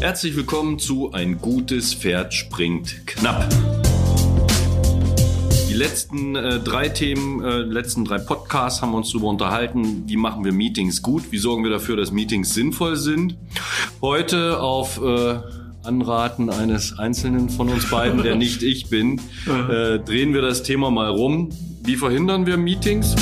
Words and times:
Herzlich 0.00 0.36
willkommen 0.36 0.78
zu 0.78 1.10
Ein 1.12 1.40
gutes 1.40 1.92
Pferd 1.92 2.32
springt 2.32 3.04
knapp. 3.04 3.48
Die 5.68 5.74
letzten 5.74 6.36
äh, 6.36 6.60
drei 6.60 6.88
Themen, 6.88 7.42
äh, 7.42 7.62
letzten 7.62 8.04
drei 8.04 8.18
Podcasts 8.18 8.80
haben 8.80 8.92
wir 8.92 8.98
uns 8.98 9.10
darüber 9.10 9.26
unterhalten, 9.26 10.04
wie 10.06 10.16
machen 10.16 10.44
wir 10.44 10.52
Meetings 10.52 11.02
gut, 11.02 11.32
wie 11.32 11.38
sorgen 11.38 11.64
wir 11.64 11.72
dafür, 11.72 11.96
dass 11.96 12.12
Meetings 12.12 12.54
sinnvoll 12.54 12.94
sind. 12.94 13.36
Heute 14.00 14.60
auf 14.60 15.02
äh, 15.02 15.40
Anraten 15.82 16.48
eines 16.48 16.96
Einzelnen 16.96 17.48
von 17.50 17.68
uns 17.68 17.90
beiden, 17.90 18.22
der 18.22 18.36
nicht 18.36 18.62
ich 18.62 18.88
bin, 18.88 19.20
äh, 19.48 19.98
drehen 19.98 20.32
wir 20.32 20.42
das 20.42 20.62
Thema 20.62 20.92
mal 20.92 21.10
rum. 21.10 21.50
Wie 21.82 21.96
verhindern 21.96 22.46
wir 22.46 22.56
Meetings? 22.56 23.16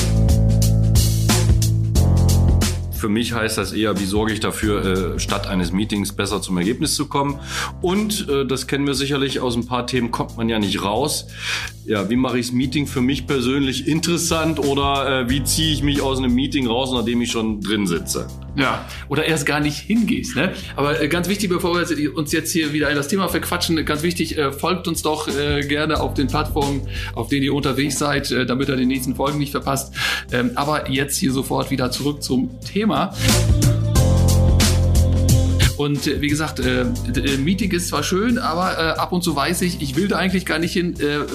Für 2.97 3.09
mich 3.09 3.33
heißt 3.33 3.59
das 3.59 3.73
eher, 3.73 3.99
wie 4.01 4.05
sorge 4.05 4.33
ich 4.33 4.41
dafür, 4.41 5.15
äh, 5.15 5.19
statt 5.21 5.47
eines 5.47 5.73
Meetings 5.73 6.13
besser 6.13 6.41
zum 6.41 6.57
Ergebnis 6.57 6.95
zu 6.95 7.07
kommen. 7.07 7.39
Und 7.83 8.29
äh, 8.29 8.47
das 8.47 8.67
kennen 8.67 8.87
wir 8.87 8.95
sicherlich 8.95 9.41
aus 9.41 9.55
ein 9.57 9.67
paar 9.67 9.87
Themen, 9.87 10.11
kommt 10.11 10.37
man 10.37 10.49
ja 10.49 10.59
nicht 10.59 10.83
raus. 10.83 11.27
Ja, 11.85 12.11
wie 12.11 12.17
mache 12.17 12.39
ich 12.39 12.47
das 12.47 12.55
Meeting 12.55 12.87
für 12.87 13.01
mich 13.01 13.27
persönlich 13.27 13.87
interessant 13.87 14.59
oder 14.59 15.21
äh, 15.21 15.31
wie 15.31 15.45
ziehe 15.45 15.73
ich 15.73 15.83
mich 15.83 16.01
aus 16.01 16.19
einem 16.19 16.35
Meeting 16.35 16.67
raus, 16.67 16.91
nachdem 16.93 17.21
ich 17.21 17.31
schon 17.31 17.61
drin 17.61 17.87
sitze? 17.87 18.27
Ja, 18.57 18.87
oder 19.09 19.27
erst 19.27 19.45
gar 19.45 19.61
nicht 19.61 19.77
hingehst. 19.77 20.35
Ne? 20.35 20.53
Aber 20.75 20.95
ganz 21.09 21.29
wichtig, 21.29 21.51
bevor 21.51 21.79
wir 21.79 22.17
uns 22.17 22.33
jetzt 22.33 22.51
hier 22.53 22.73
wieder 22.73 22.89
in 22.91 22.97
das 22.97 23.09
Thema 23.09 23.29
verquatschen, 23.29 23.85
ganz 23.85 24.03
wichtig, 24.03 24.37
folgt 24.59 24.89
uns 24.89 25.03
doch 25.03 25.29
gerne 25.29 26.01
auf 26.01 26.15
den 26.15 26.27
Plattformen, 26.27 26.89
auf 27.15 27.29
denen 27.29 27.43
ihr 27.43 27.55
unterwegs 27.55 27.99
seid, 27.99 28.31
damit 28.49 28.69
ihr 28.71 28.77
die 28.77 28.87
nächsten 28.87 29.15
Folgen 29.15 29.39
nicht 29.39 29.51
verpasst. 29.51 29.95
Ähm, 30.33 30.53
aber 30.55 30.91
jetzt 30.91 31.19
hier 31.19 31.33
sofort 31.33 31.71
wieder 31.71 31.91
zurück 31.91 32.23
zum 32.23 32.61
Thema. 32.61 32.86
Thema. 32.87 33.66
Und 35.77 36.07
äh, 36.07 36.21
wie 36.21 36.29
gesagt, 36.29 36.61
äh, 36.61 36.83
äh, 36.83 37.37
Meeting 37.39 37.71
ist 37.73 37.89
zwar 37.89 38.03
schön, 38.03 38.39
aber 38.39 38.79
äh, 38.79 38.99
ab 38.99 39.13
und 39.13 39.23
zu 39.23 39.37
weiß 39.37 39.63
ich, 39.63 39.83
ich 39.83 39.97
will 39.97 40.09
da 40.09 40.17
eigentlich 40.17 40.47
gar 40.47 40.59
nicht 40.59 40.73
hin. 40.73 40.95
Äh, 41.01 41.27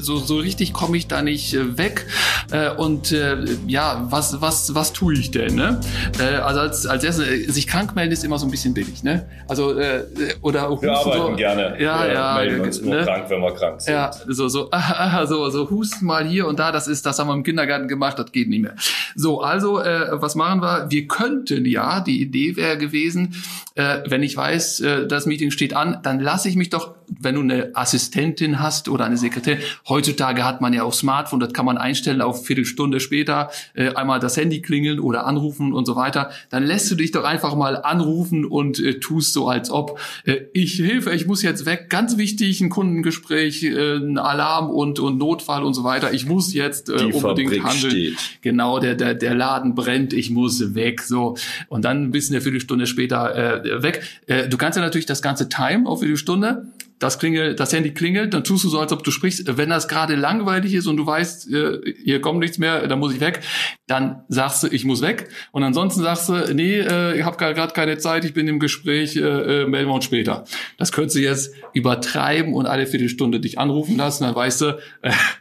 so, 0.00 0.16
so 0.16 0.36
richtig 0.36 0.72
komme 0.72 0.96
ich 0.96 1.06
da 1.06 1.22
nicht 1.22 1.54
äh, 1.54 1.78
weg. 1.78 2.06
Äh, 2.50 2.70
und 2.70 3.12
äh, 3.12 3.36
ja, 3.66 4.06
was, 4.10 4.40
was, 4.40 4.74
was 4.74 4.92
tue 4.92 5.14
ich 5.14 5.30
denn? 5.30 5.54
Ne? 5.54 5.80
Äh, 6.18 6.36
also 6.36 6.60
als, 6.60 6.86
als 6.86 7.04
erstes, 7.04 7.26
äh, 7.26 7.50
sich 7.50 7.66
krank 7.66 7.94
melden 7.94 8.12
ist 8.12 8.24
immer 8.24 8.38
so 8.38 8.46
ein 8.46 8.50
bisschen 8.50 8.74
billig. 8.74 9.02
Ne? 9.02 9.26
Also, 9.48 9.78
äh, 9.78 10.04
oder 10.42 10.70
Wir 10.80 10.92
arbeiten 10.92 11.30
so, 11.30 11.36
gerne. 11.36 11.76
Ja, 11.80 12.06
ja. 12.06 12.34
melden 12.36 12.60
uns 12.60 12.80
nur 12.80 12.94
ne? 12.94 13.04
krank, 13.04 13.24
wenn 13.28 13.40
wir 13.40 13.54
krank 13.54 13.80
sind. 13.80 13.94
Ja, 13.94 14.10
so, 14.28 14.48
so, 14.48 14.68
ah, 14.72 15.26
so, 15.26 15.48
so, 15.50 15.70
husten 15.70 16.06
mal 16.06 16.26
hier 16.26 16.46
und 16.46 16.58
da, 16.58 16.72
das 16.72 16.88
ist, 16.88 17.06
das 17.06 17.18
haben 17.18 17.28
wir 17.28 17.34
im 17.34 17.42
Kindergarten 17.42 17.88
gemacht, 17.88 18.18
das 18.18 18.30
geht 18.32 18.48
nicht 18.48 18.62
mehr. 18.62 18.74
So, 19.14 19.40
also, 19.40 19.80
äh, 19.80 20.08
was 20.12 20.34
machen 20.34 20.60
wir? 20.60 20.86
Wir 20.90 21.06
könnten 21.06 21.64
ja, 21.64 22.00
die 22.00 22.20
Idee 22.20 22.56
wäre 22.56 22.76
gewesen, 22.78 23.34
äh, 23.74 23.85
wenn 24.06 24.22
ich 24.22 24.36
weiß, 24.36 24.80
äh, 24.80 25.06
das 25.06 25.26
Meeting 25.26 25.50
steht 25.50 25.74
an, 25.74 26.00
dann 26.02 26.20
lasse 26.20 26.48
ich 26.48 26.56
mich 26.56 26.70
doch, 26.70 26.95
wenn 27.08 27.34
du 27.34 27.40
eine 27.40 27.70
Assistentin 27.74 28.60
hast 28.60 28.88
oder 28.88 29.04
eine 29.04 29.16
Sekretärin, 29.16 29.60
heutzutage 29.88 30.44
hat 30.44 30.60
man 30.60 30.72
ja 30.72 30.82
auch 30.82 30.92
Smartphone, 30.92 31.40
das 31.40 31.52
kann 31.52 31.66
man 31.66 31.78
einstellen 31.78 32.20
auf 32.20 32.46
Viertelstunde 32.46 33.00
später, 33.00 33.50
äh, 33.74 33.94
einmal 33.94 34.20
das 34.20 34.36
Handy 34.36 34.60
klingeln 34.62 35.00
oder 35.00 35.26
anrufen 35.26 35.72
und 35.72 35.86
so 35.86 35.96
weiter, 35.96 36.30
dann 36.50 36.64
lässt 36.64 36.90
du 36.90 36.94
dich 36.94 37.12
doch 37.12 37.24
einfach 37.24 37.54
mal 37.54 37.76
anrufen 37.82 38.44
und 38.44 38.78
äh, 38.78 38.98
tust 39.00 39.32
so, 39.32 39.48
als 39.48 39.70
ob 39.70 39.98
äh, 40.24 40.36
ich 40.52 40.74
Hilfe, 40.74 41.12
ich 41.12 41.26
muss 41.26 41.42
jetzt 41.42 41.66
weg, 41.66 41.88
ganz 41.90 42.16
wichtig, 42.16 42.60
ein 42.60 42.70
Kundengespräch, 42.70 43.62
äh, 43.62 43.96
ein 43.96 44.18
Alarm 44.18 44.70
und, 44.70 44.98
und 44.98 45.18
Notfall 45.18 45.62
und 45.64 45.74
so 45.74 45.84
weiter, 45.84 46.12
ich 46.12 46.26
muss 46.26 46.52
jetzt 46.52 46.88
äh, 46.88 46.96
Die 46.96 47.12
unbedingt 47.12 47.54
Fabrik 47.54 47.64
handeln. 47.64 47.90
steht. 47.90 48.18
Genau, 48.42 48.78
der, 48.78 48.94
der, 48.94 49.14
der 49.14 49.34
Laden 49.34 49.74
brennt, 49.74 50.12
ich 50.12 50.30
muss 50.30 50.74
weg, 50.74 51.02
so. 51.02 51.36
Und 51.68 51.84
dann 51.84 52.10
bist 52.10 52.30
du 52.30 52.34
eine 52.34 52.40
Viertelstunde 52.42 52.86
später 52.86 53.64
äh, 53.64 53.82
weg. 53.82 54.02
Äh, 54.26 54.48
du 54.48 54.56
kannst 54.56 54.76
ja 54.76 54.82
natürlich 54.82 55.06
das 55.06 55.22
ganze 55.22 55.48
Time 55.48 55.86
auf 55.88 56.00
Viertelstunde, 56.00 56.66
das 56.98 57.18
klingelt, 57.18 57.60
das 57.60 57.72
Handy 57.72 57.92
klingelt, 57.92 58.32
dann 58.32 58.42
tust 58.42 58.64
du 58.64 58.68
so, 58.68 58.78
als 58.80 58.90
ob 58.92 59.04
du 59.04 59.10
sprichst. 59.10 59.56
Wenn 59.58 59.68
das 59.68 59.86
gerade 59.86 60.14
langweilig 60.14 60.72
ist 60.72 60.86
und 60.86 60.96
du 60.96 61.04
weißt, 61.06 61.52
äh, 61.52 61.78
hier 62.02 62.20
kommt 62.22 62.38
nichts 62.40 62.56
mehr, 62.58 62.86
dann 62.88 62.98
muss 62.98 63.12
ich 63.12 63.20
weg, 63.20 63.40
dann 63.86 64.22
sagst 64.28 64.62
du, 64.62 64.68
ich 64.68 64.84
muss 64.86 65.02
weg. 65.02 65.28
Und 65.52 65.62
ansonsten 65.62 66.02
sagst 66.02 66.28
du, 66.30 66.54
nee, 66.54 66.78
äh, 66.78 67.18
ich 67.18 67.24
habe 67.24 67.36
gerade 67.36 67.72
keine 67.74 67.98
Zeit, 67.98 68.24
ich 68.24 68.32
bin 68.32 68.48
im 68.48 68.58
Gespräch, 68.60 69.14
äh, 69.16 69.66
melden 69.66 69.88
wir 69.90 69.94
uns 69.94 70.06
später. 70.06 70.44
Das 70.78 70.90
könntest 70.90 71.16
du 71.16 71.20
jetzt 71.20 71.52
übertreiben 71.74 72.54
und 72.54 72.64
alle 72.66 72.86
Viertelstunde 72.86 73.40
dich 73.40 73.58
anrufen 73.58 73.96
lassen, 73.98 74.24
dann 74.24 74.34
weißt 74.34 74.60
du, 74.62 74.78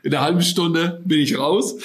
in 0.04 0.14
einer 0.14 0.22
halben 0.26 0.42
Stunde 0.42 1.02
bin 1.06 1.20
ich 1.20 1.38
raus. 1.40 1.76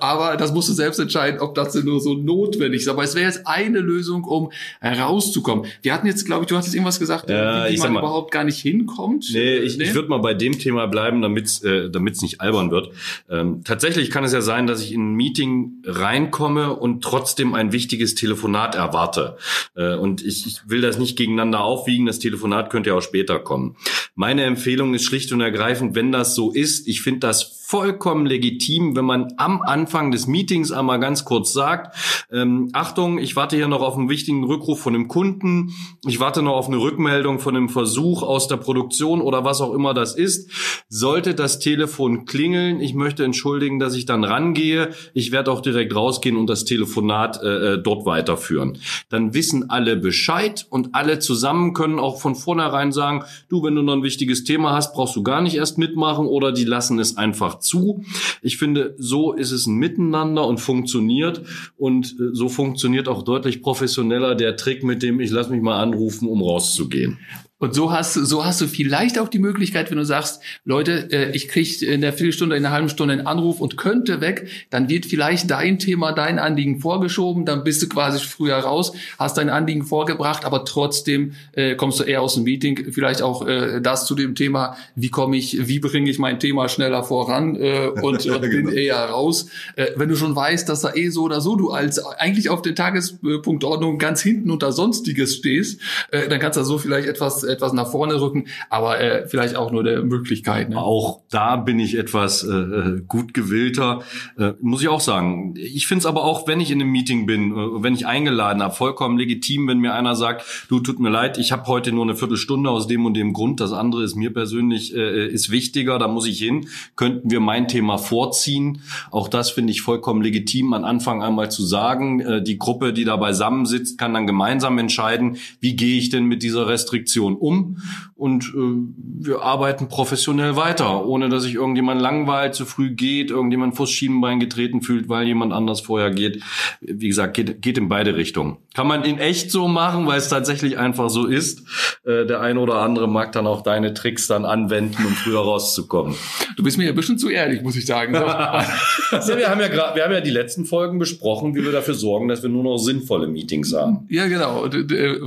Aber 0.00 0.36
das 0.36 0.52
musst 0.52 0.68
du 0.68 0.72
selbst 0.72 0.98
entscheiden, 0.98 1.40
ob 1.40 1.54
das 1.54 1.74
nur 1.76 2.00
so 2.00 2.14
notwendig 2.14 2.80
ist. 2.82 2.88
Aber 2.88 3.04
es 3.04 3.14
wäre 3.14 3.26
jetzt 3.26 3.46
eine 3.46 3.78
Lösung, 3.78 4.24
um 4.24 4.50
herauszukommen. 4.80 5.66
Wir 5.82 5.94
hatten 5.94 6.06
jetzt, 6.06 6.26
glaube 6.26 6.42
ich, 6.42 6.48
du 6.48 6.56
hast 6.56 6.66
jetzt 6.66 6.74
irgendwas 6.74 6.98
gesagt, 6.98 7.30
Ja, 7.30 7.68
wie 7.68 7.74
ich 7.74 7.80
man 7.80 7.92
mal- 7.92 8.00
überhaupt 8.00 8.32
gar 8.32 8.42
nicht 8.44 8.58
hinkommt. 8.58 8.95
Nee, 9.32 9.56
ich, 9.58 9.78
ich 9.78 9.94
würde 9.94 10.08
mal 10.08 10.18
bei 10.18 10.34
dem 10.34 10.58
Thema 10.58 10.86
bleiben, 10.86 11.22
damit 11.22 11.62
äh, 11.64 11.90
damit's 11.90 12.22
nicht 12.22 12.40
albern 12.40 12.70
wird. 12.70 12.90
Ähm, 13.28 13.62
tatsächlich 13.64 14.10
kann 14.10 14.24
es 14.24 14.32
ja 14.32 14.40
sein, 14.40 14.66
dass 14.66 14.82
ich 14.82 14.92
in 14.92 15.12
ein 15.12 15.14
Meeting 15.14 15.82
reinkomme 15.84 16.74
und 16.74 17.02
trotzdem 17.02 17.54
ein 17.54 17.72
wichtiges 17.72 18.14
Telefonat 18.14 18.74
erwarte. 18.74 19.36
Äh, 19.74 19.94
und 19.94 20.24
ich, 20.24 20.46
ich 20.46 20.68
will 20.68 20.80
das 20.80 20.98
nicht 20.98 21.16
gegeneinander 21.16 21.60
aufwiegen. 21.60 22.06
Das 22.06 22.18
Telefonat 22.18 22.70
könnte 22.70 22.90
ja 22.90 22.96
auch 22.96 23.02
später 23.02 23.38
kommen. 23.38 23.76
Meine 24.14 24.44
Empfehlung 24.44 24.94
ist 24.94 25.04
schlicht 25.04 25.32
und 25.32 25.40
ergreifend, 25.40 25.94
wenn 25.94 26.12
das 26.12 26.34
so 26.34 26.52
ist, 26.52 26.88
ich 26.88 27.02
finde 27.02 27.20
das 27.20 27.65
vollkommen 27.66 28.26
legitim, 28.26 28.94
wenn 28.94 29.04
man 29.04 29.34
am 29.38 29.60
Anfang 29.60 30.12
des 30.12 30.28
Meetings 30.28 30.70
einmal 30.70 31.00
ganz 31.00 31.24
kurz 31.24 31.52
sagt, 31.52 31.96
ähm, 32.30 32.68
Achtung, 32.72 33.18
ich 33.18 33.34
warte 33.34 33.56
hier 33.56 33.66
noch 33.66 33.82
auf 33.82 33.96
einen 33.96 34.08
wichtigen 34.08 34.44
Rückruf 34.44 34.78
von 34.78 34.94
einem 34.94 35.08
Kunden, 35.08 35.72
ich 36.06 36.20
warte 36.20 36.42
noch 36.42 36.54
auf 36.54 36.68
eine 36.68 36.76
Rückmeldung 36.76 37.40
von 37.40 37.56
einem 37.56 37.68
Versuch 37.68 38.22
aus 38.22 38.46
der 38.46 38.58
Produktion 38.58 39.20
oder 39.20 39.42
was 39.42 39.60
auch 39.60 39.74
immer 39.74 39.94
das 39.94 40.14
ist. 40.14 40.48
Sollte 40.88 41.34
das 41.34 41.58
Telefon 41.58 42.24
klingeln, 42.24 42.80
ich 42.80 42.94
möchte 42.94 43.24
entschuldigen, 43.24 43.80
dass 43.80 43.96
ich 43.96 44.06
dann 44.06 44.22
rangehe, 44.22 44.90
ich 45.12 45.32
werde 45.32 45.50
auch 45.50 45.60
direkt 45.60 45.92
rausgehen 45.92 46.36
und 46.36 46.48
das 46.48 46.66
Telefonat 46.66 47.42
äh, 47.42 47.74
äh, 47.74 47.82
dort 47.82 48.06
weiterführen. 48.06 48.78
Dann 49.08 49.34
wissen 49.34 49.70
alle 49.70 49.96
Bescheid 49.96 50.68
und 50.70 50.94
alle 50.94 51.18
zusammen 51.18 51.74
können 51.74 51.98
auch 51.98 52.20
von 52.20 52.36
vornherein 52.36 52.92
sagen, 52.92 53.24
du, 53.48 53.64
wenn 53.64 53.74
du 53.74 53.82
noch 53.82 53.94
ein 53.94 54.04
wichtiges 54.04 54.44
Thema 54.44 54.70
hast, 54.70 54.94
brauchst 54.94 55.16
du 55.16 55.24
gar 55.24 55.40
nicht 55.40 55.56
erst 55.56 55.78
mitmachen 55.78 56.26
oder 56.26 56.52
die 56.52 56.64
lassen 56.64 57.00
es 57.00 57.16
einfach 57.16 57.55
zu. 57.60 58.04
Ich 58.42 58.56
finde, 58.56 58.94
so 58.98 59.32
ist 59.32 59.52
es 59.52 59.66
ein 59.66 59.76
Miteinander 59.76 60.46
und 60.46 60.58
funktioniert 60.58 61.42
und 61.76 62.16
äh, 62.18 62.30
so 62.32 62.48
funktioniert 62.48 63.08
auch 63.08 63.22
deutlich 63.22 63.62
professioneller 63.62 64.34
der 64.34 64.56
Trick 64.56 64.82
mit 64.84 65.02
dem, 65.02 65.20
ich 65.20 65.30
lass 65.30 65.48
mich 65.48 65.62
mal 65.62 65.80
anrufen, 65.80 66.28
um 66.28 66.42
rauszugehen. 66.42 67.18
Und 67.58 67.74
so 67.74 67.90
hast, 67.90 68.14
du- 68.16 68.24
so 68.26 68.44
hast 68.44 68.60
du 68.60 68.66
vielleicht 68.66 69.18
auch 69.18 69.28
die 69.28 69.38
Möglichkeit, 69.38 69.90
wenn 69.90 69.96
du 69.96 70.04
sagst, 70.04 70.42
Leute, 70.66 71.08
äh, 71.10 71.30
ich 71.34 71.48
kriege 71.48 71.86
in 71.86 72.02
der 72.02 72.12
Viertelstunde, 72.12 72.54
in 72.54 72.66
einer 72.66 72.74
halben 72.74 72.90
Stunde 72.90 73.14
einen 73.14 73.26
Anruf 73.26 73.60
und 73.62 73.78
könnte 73.78 74.20
weg, 74.20 74.46
dann 74.68 74.90
wird 74.90 75.06
vielleicht 75.06 75.50
dein 75.50 75.78
Thema, 75.78 76.12
dein 76.12 76.38
Anliegen 76.38 76.80
vorgeschoben, 76.80 77.46
dann 77.46 77.64
bist 77.64 77.82
du 77.82 77.88
quasi 77.88 78.18
früher 78.22 78.56
raus, 78.56 78.92
hast 79.18 79.38
dein 79.38 79.48
Anliegen 79.48 79.86
vorgebracht, 79.86 80.44
aber 80.44 80.66
trotzdem 80.66 81.32
äh, 81.52 81.76
kommst 81.76 81.98
du 81.98 82.04
eher 82.04 82.20
aus 82.20 82.34
dem 82.34 82.42
Meeting. 82.44 82.92
Vielleicht 82.92 83.22
auch 83.22 83.46
äh, 83.46 83.80
das 83.80 84.04
zu 84.04 84.14
dem 84.14 84.34
Thema, 84.34 84.76
wie 84.94 85.08
komme 85.08 85.38
ich, 85.38 85.66
wie 85.66 85.78
bringe 85.78 86.10
ich 86.10 86.18
mein 86.18 86.38
Thema 86.38 86.68
schneller 86.68 87.04
voran 87.04 87.56
äh, 87.56 87.88
und, 88.02 88.26
und 88.26 88.40
bin 88.50 88.68
eher 88.68 88.96
raus. 88.98 89.46
Äh, 89.76 89.86
wenn 89.96 90.10
du 90.10 90.16
schon 90.16 90.36
weißt, 90.36 90.68
dass 90.68 90.82
da 90.82 90.92
eh 90.94 91.08
so 91.08 91.22
oder 91.22 91.40
so 91.40 91.56
du 91.56 91.70
als 91.70 91.98
eigentlich 92.04 92.50
auf 92.50 92.60
der 92.60 92.74
Tagespunktordnung 92.74 93.96
ganz 93.98 94.20
hinten 94.20 94.50
unter 94.50 94.72
Sonstiges 94.72 95.36
stehst, 95.36 95.80
äh, 96.10 96.28
dann 96.28 96.38
kannst 96.38 96.58
du 96.58 96.62
so 96.64 96.76
vielleicht 96.76 97.08
etwas, 97.08 97.45
etwas 97.46 97.72
nach 97.72 97.90
vorne 97.90 98.20
rücken, 98.20 98.46
aber 98.70 99.00
äh, 99.00 99.26
vielleicht 99.26 99.56
auch 99.56 99.70
nur 99.70 99.82
der 99.82 100.02
Möglichkeit. 100.02 100.70
Ne? 100.70 100.78
Auch 100.78 101.22
da 101.30 101.56
bin 101.56 101.78
ich 101.78 101.96
etwas 101.96 102.44
äh, 102.44 102.52
äh, 102.52 103.02
gut 103.06 103.34
gewillter, 103.34 104.02
äh, 104.38 104.52
muss 104.60 104.82
ich 104.82 104.88
auch 104.88 105.00
sagen. 105.00 105.54
Ich 105.56 105.86
finde 105.86 106.00
es 106.00 106.06
aber 106.06 106.24
auch, 106.24 106.46
wenn 106.46 106.60
ich 106.60 106.70
in 106.70 106.80
einem 106.80 106.90
Meeting 106.90 107.26
bin, 107.26 107.52
äh, 107.52 107.82
wenn 107.82 107.94
ich 107.94 108.06
eingeladen 108.06 108.62
habe, 108.62 108.74
vollkommen 108.74 109.18
legitim, 109.18 109.68
wenn 109.68 109.78
mir 109.78 109.94
einer 109.94 110.14
sagt, 110.14 110.66
du 110.68 110.80
tut 110.80 111.00
mir 111.00 111.10
leid, 111.10 111.38
ich 111.38 111.52
habe 111.52 111.66
heute 111.66 111.92
nur 111.92 112.04
eine 112.04 112.16
Viertelstunde 112.16 112.70
aus 112.70 112.86
dem 112.86 113.06
und 113.06 113.14
dem 113.14 113.32
Grund, 113.32 113.60
das 113.60 113.72
andere 113.72 114.04
ist 114.04 114.16
mir 114.16 114.32
persönlich 114.32 114.94
äh, 114.94 115.26
ist 115.28 115.50
wichtiger, 115.50 115.98
da 115.98 116.08
muss 116.08 116.26
ich 116.26 116.38
hin. 116.38 116.68
Könnten 116.96 117.30
wir 117.30 117.40
mein 117.40 117.68
Thema 117.68 117.98
vorziehen? 117.98 118.80
Auch 119.10 119.28
das 119.28 119.50
finde 119.50 119.72
ich 119.72 119.82
vollkommen 119.82 120.22
legitim, 120.22 120.72
am 120.72 120.84
Anfang 120.84 121.22
einmal 121.22 121.50
zu 121.50 121.64
sagen. 121.64 122.20
Äh, 122.20 122.42
die 122.42 122.58
Gruppe, 122.58 122.92
die 122.92 123.04
da 123.04 123.16
beisammensitzt, 123.16 123.98
kann 123.98 124.14
dann 124.14 124.26
gemeinsam 124.26 124.78
entscheiden, 124.78 125.36
wie 125.60 125.76
gehe 125.76 125.98
ich 125.98 126.10
denn 126.10 126.24
mit 126.24 126.42
dieser 126.42 126.66
Restriktion 126.66 127.35
um 127.36 127.78
und 128.14 128.46
äh, 128.54 129.20
wir 129.20 129.42
arbeiten 129.42 129.88
professionell 129.88 130.56
weiter, 130.56 131.04
ohne 131.06 131.28
dass 131.28 131.42
sich 131.42 131.54
irgendjemand 131.54 132.00
langweilt, 132.00 132.54
zu 132.54 132.64
früh 132.64 132.90
geht, 132.90 133.30
irgendjemand 133.30 133.76
vors 133.76 133.90
Schienenbein 133.90 134.40
getreten 134.40 134.82
fühlt, 134.82 135.08
weil 135.08 135.26
jemand 135.26 135.52
anders 135.52 135.80
vorher 135.80 136.10
geht. 136.10 136.42
Wie 136.80 137.08
gesagt, 137.08 137.34
geht, 137.34 137.62
geht 137.62 137.78
in 137.78 137.88
beide 137.88 138.16
Richtungen. 138.16 138.56
Kann 138.74 138.86
man 138.86 139.04
in 139.04 139.18
echt 139.18 139.50
so 139.50 139.68
machen, 139.68 140.06
weil 140.06 140.18
es 140.18 140.28
tatsächlich 140.28 140.78
einfach 140.78 141.10
so 141.10 141.26
ist. 141.26 141.62
Äh, 142.04 142.26
der 142.26 142.40
eine 142.40 142.60
oder 142.60 142.76
andere 142.76 143.08
mag 143.08 143.32
dann 143.32 143.46
auch 143.46 143.62
deine 143.62 143.94
Tricks 143.94 144.26
dann 144.26 144.44
anwenden, 144.44 145.04
um 145.04 145.12
früher 145.12 145.40
rauszukommen. 145.40 146.14
Du 146.56 146.62
bist 146.62 146.78
mir 146.78 146.84
ja 146.84 146.90
ein 146.90 146.96
bisschen 146.96 147.18
zu 147.18 147.28
ehrlich, 147.28 147.62
muss 147.62 147.76
ich 147.76 147.86
sagen. 147.86 148.14
ja, 148.14 148.64
wir 149.10 149.48
haben 149.48 149.60
ja 149.60 149.68
gerade, 149.68 149.96
wir 149.96 150.04
haben 150.04 150.12
ja 150.12 150.20
die 150.20 150.30
letzten 150.30 150.64
Folgen 150.64 150.98
besprochen, 150.98 151.54
wie 151.54 151.64
wir 151.64 151.72
dafür 151.72 151.94
sorgen, 151.94 152.28
dass 152.28 152.42
wir 152.42 152.50
nur 152.50 152.62
noch 152.62 152.78
sinnvolle 152.78 153.26
Meetings 153.26 153.74
haben. 153.74 154.06
Ja, 154.08 154.26
genau. 154.26 154.66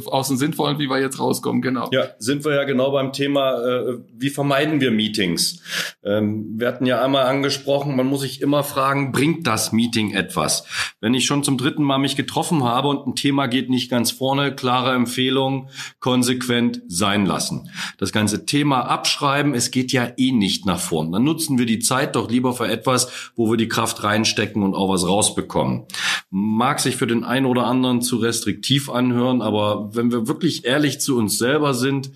Aus 0.06 0.28
den 0.30 0.38
sinnvollen, 0.38 0.80
wie 0.80 0.90
wir 0.90 1.00
jetzt 1.00 1.20
rauskommen, 1.20 1.62
genau. 1.62 1.90
Ja, 1.92 1.99
sind 2.20 2.46
wir 2.46 2.56
ja 2.56 2.64
genau 2.64 2.92
beim 2.92 3.14
Thema, 3.14 3.62
äh, 3.64 3.98
wie 4.18 4.30
vermeiden 4.30 4.82
wir 4.82 4.92
Meetings? 4.92 5.62
Ähm, 6.04 6.56
wir 6.58 6.68
hatten 6.68 6.86
ja 6.86 7.04
einmal 7.04 7.26
angesprochen, 7.26 7.96
man 7.96 8.08
muss 8.08 8.22
sich 8.22 8.42
immer 8.42 8.64
fragen, 8.64 9.12
bringt 9.12 9.48
das 9.48 9.72
Meeting 9.72 10.14
etwas? 10.14 10.66
Wenn 11.02 11.14
ich 11.14 11.26
schon 11.26 11.44
zum 11.44 11.58
dritten 11.58 11.84
Mal 11.84 11.98
mich 11.98 12.16
getroffen 12.16 12.64
habe 12.64 12.88
und 12.88 13.08
ein 13.08 13.16
Thema 13.16 13.48
geht 13.48 13.70
nicht 13.70 13.90
ganz 13.90 14.12
vorne, 14.12 14.56
klare 14.56 14.94
Empfehlung, 14.94 15.70
konsequent 16.00 16.82
sein 16.88 17.26
lassen. 17.26 17.70
Das 17.98 18.12
ganze 18.12 18.46
Thema 18.46 18.82
abschreiben, 18.82 19.54
es 19.54 19.72
geht 19.72 19.92
ja 19.92 20.12
eh 20.18 20.32
nicht 20.32 20.66
nach 20.66 20.80
vorn. 20.80 21.12
Dann 21.12 21.24
nutzen 21.24 21.58
wir 21.58 21.66
die 21.66 21.80
Zeit 21.80 22.16
doch 22.16 22.30
lieber 22.30 22.54
für 22.54 22.68
etwas, 22.68 23.32
wo 23.36 23.50
wir 23.50 23.58
die 23.58 23.68
Kraft 23.68 24.04
reinstecken 24.04 24.64
und 24.64 24.76
auch 24.76 24.90
was 24.90 25.08
rausbekommen. 25.08 25.86
Mag 26.30 26.80
sich 26.80 26.96
für 26.96 27.08
den 27.08 27.24
einen 27.24 27.46
oder 27.46 27.66
anderen 27.66 28.02
zu 28.02 28.18
restriktiv 28.18 28.90
anhören, 28.90 29.42
aber 29.42 29.96
wenn 29.96 30.12
wir 30.12 30.28
wirklich 30.28 30.66
ehrlich 30.66 31.00
zu 31.00 31.18
uns 31.18 31.38
selber 31.38 31.74
sind, 31.74 31.89
sind. 31.90 32.12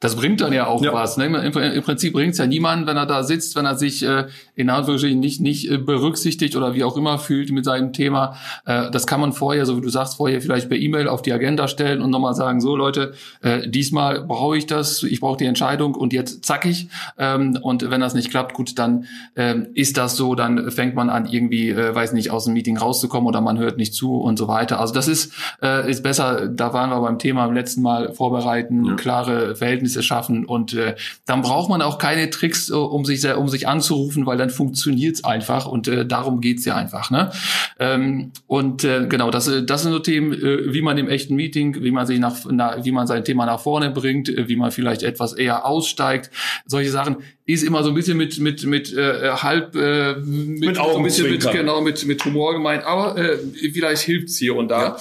Das 0.00 0.16
bringt 0.16 0.40
dann 0.40 0.52
ja 0.52 0.66
auch 0.66 0.82
ja. 0.82 0.92
was. 0.92 1.16
Ne? 1.16 1.26
Im, 1.26 1.34
Im, 1.34 1.82
Prinzip 1.82 2.12
bringt 2.12 2.32
es 2.32 2.38
ja 2.38 2.46
niemanden, 2.46 2.86
wenn 2.86 2.96
er 2.96 3.06
da 3.06 3.22
sitzt, 3.22 3.56
wenn 3.56 3.66
er 3.66 3.76
sich 3.76 4.02
äh, 4.02 4.26
in 4.54 4.70
Anführungsstrichen 4.70 5.18
nicht, 5.18 5.40
nicht 5.40 5.70
äh, 5.70 5.78
berücksichtigt 5.78 6.56
oder 6.56 6.74
wie 6.74 6.84
auch 6.84 6.96
immer 6.96 7.18
fühlt 7.18 7.50
mit 7.50 7.64
seinem 7.64 7.92
Thema. 7.92 8.36
Äh, 8.64 8.90
das 8.90 9.06
kann 9.06 9.20
man 9.20 9.32
vorher, 9.32 9.66
so 9.66 9.76
wie 9.76 9.80
du 9.80 9.88
sagst, 9.88 10.16
vorher 10.16 10.40
vielleicht 10.40 10.68
per 10.68 10.78
E-Mail 10.78 11.08
auf 11.08 11.22
die 11.22 11.32
Agenda 11.32 11.68
stellen 11.68 12.00
und 12.00 12.10
nochmal 12.10 12.34
sagen, 12.34 12.60
so 12.60 12.76
Leute, 12.76 13.14
äh, 13.42 13.68
diesmal 13.68 14.22
brauche 14.22 14.56
ich 14.56 14.66
das, 14.66 15.02
ich 15.02 15.20
brauche 15.20 15.38
die 15.38 15.46
Entscheidung 15.46 15.94
und 15.94 16.12
jetzt 16.12 16.44
zackig. 16.44 16.88
Ähm, 17.18 17.58
und 17.60 17.90
wenn 17.90 18.00
das 18.00 18.14
nicht 18.14 18.30
klappt, 18.30 18.54
gut, 18.54 18.78
dann 18.78 19.06
äh, 19.34 19.54
ist 19.74 19.96
das 19.96 20.16
so, 20.16 20.34
dann 20.34 20.70
fängt 20.70 20.94
man 20.94 21.10
an, 21.10 21.26
irgendwie, 21.26 21.70
äh, 21.70 21.94
weiß 21.94 22.12
nicht, 22.12 22.30
aus 22.30 22.44
dem 22.44 22.54
Meeting 22.54 22.76
rauszukommen 22.76 23.26
oder 23.26 23.40
man 23.40 23.58
hört 23.58 23.76
nicht 23.76 23.94
zu 23.94 24.16
und 24.16 24.38
so 24.38 24.48
weiter. 24.48 24.80
Also 24.80 24.94
das 24.94 25.08
ist, 25.08 25.32
äh, 25.62 25.90
ist 25.90 26.02
besser, 26.02 26.48
da 26.48 26.72
waren 26.72 26.90
wir 26.90 27.00
beim 27.00 27.18
Thema 27.18 27.46
im 27.46 27.54
letzten 27.54 27.82
Mal 27.82 28.12
vorbereiten, 28.12 28.84
ja. 28.84 28.94
klare 28.94 29.56
Verhältnisse 29.56 29.85
Verhältnisse 29.86 30.02
schaffen. 30.02 30.44
Und 30.44 30.74
äh, 30.74 30.96
dann 31.24 31.42
braucht 31.42 31.68
man 31.68 31.82
auch 31.82 31.98
keine 31.98 32.30
Tricks, 32.30 32.70
äh, 32.70 32.74
um 32.74 33.04
sich 33.04 33.26
um 33.34 33.48
sich 33.48 33.68
anzurufen, 33.68 34.26
weil 34.26 34.36
dann 34.36 34.50
funktioniert's 34.50 35.24
einfach. 35.24 35.66
Und 35.66 35.88
äh, 35.88 36.06
darum 36.06 36.40
geht's 36.40 36.64
ja 36.64 36.76
einfach. 36.76 37.10
Ne? 37.10 37.30
Ähm, 37.78 38.32
und 38.46 38.84
äh, 38.84 39.06
genau, 39.08 39.30
das, 39.30 39.48
äh, 39.48 39.64
das 39.64 39.82
sind 39.82 39.92
so 39.92 39.98
Themen, 39.98 40.32
äh, 40.32 40.72
wie 40.72 40.82
man 40.82 40.98
im 40.98 41.08
echten 41.08 41.34
Meeting, 41.34 41.82
wie 41.82 41.90
man 41.90 42.06
sich 42.06 42.18
nach, 42.18 42.36
na, 42.50 42.84
wie 42.84 42.92
man 42.92 43.06
sein 43.06 43.24
Thema 43.24 43.46
nach 43.46 43.60
vorne 43.60 43.90
bringt, 43.90 44.28
äh, 44.28 44.48
wie 44.48 44.56
man 44.56 44.70
vielleicht 44.70 45.02
etwas 45.02 45.32
eher 45.32 45.64
aussteigt. 45.64 46.30
Solche 46.66 46.90
Sachen 46.90 47.16
ist 47.46 47.62
immer 47.62 47.84
so 47.84 47.90
ein 47.90 47.94
bisschen 47.94 48.16
mit 48.16 48.40
mit 48.40 48.66
mit 48.66 48.92
äh, 48.92 49.30
halb 49.30 49.76
äh, 49.76 50.14
mit, 50.16 50.60
mit 50.60 50.78
Augen 50.78 50.92
so 50.92 50.98
ein 50.98 51.04
bisschen 51.04 51.30
mit, 51.30 51.52
genau 51.52 51.80
mit 51.80 52.04
mit 52.04 52.24
Humor 52.24 52.54
gemeint, 52.54 52.84
aber 52.84 53.16
äh, 53.16 53.38
vielleicht 53.72 54.02
hilft's 54.02 54.36
hier 54.36 54.56
und 54.56 54.68
da. 54.68 54.82
Ja. 54.82 54.96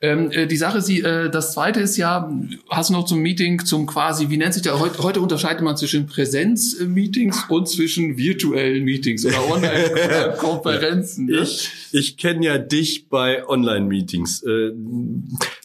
Ähm, 0.00 0.32
äh, 0.32 0.46
die 0.48 0.56
Sache, 0.56 0.80
sie, 0.80 1.00
äh, 1.00 1.30
das 1.30 1.52
zweite 1.52 1.80
ist 1.80 1.96
ja, 1.96 2.28
hast 2.68 2.90
du 2.90 2.94
noch 2.94 3.04
zum 3.04 3.20
Meeting, 3.20 3.64
zum 3.64 3.86
quasi, 3.86 4.15
wie 4.20 4.36
nennt 4.36 4.54
sich 4.54 4.62
der 4.62 4.78
heute? 4.78 5.02
Heute 5.02 5.20
unterscheidet 5.20 5.62
man 5.62 5.76
zwischen 5.76 6.06
Präsenz-Meetings 6.06 7.44
und 7.48 7.68
zwischen 7.68 8.16
virtuellen 8.16 8.84
Meetings 8.84 9.24
oder 9.24 9.48
Online-Konferenzen. 9.50 11.26
ne? 11.26 11.40
Ich 11.42 11.70
ich 11.92 12.16
kenne 12.16 12.44
ja 12.46 12.58
dich 12.58 13.08
bei 13.08 13.46
Online-Meetings. 13.46 14.44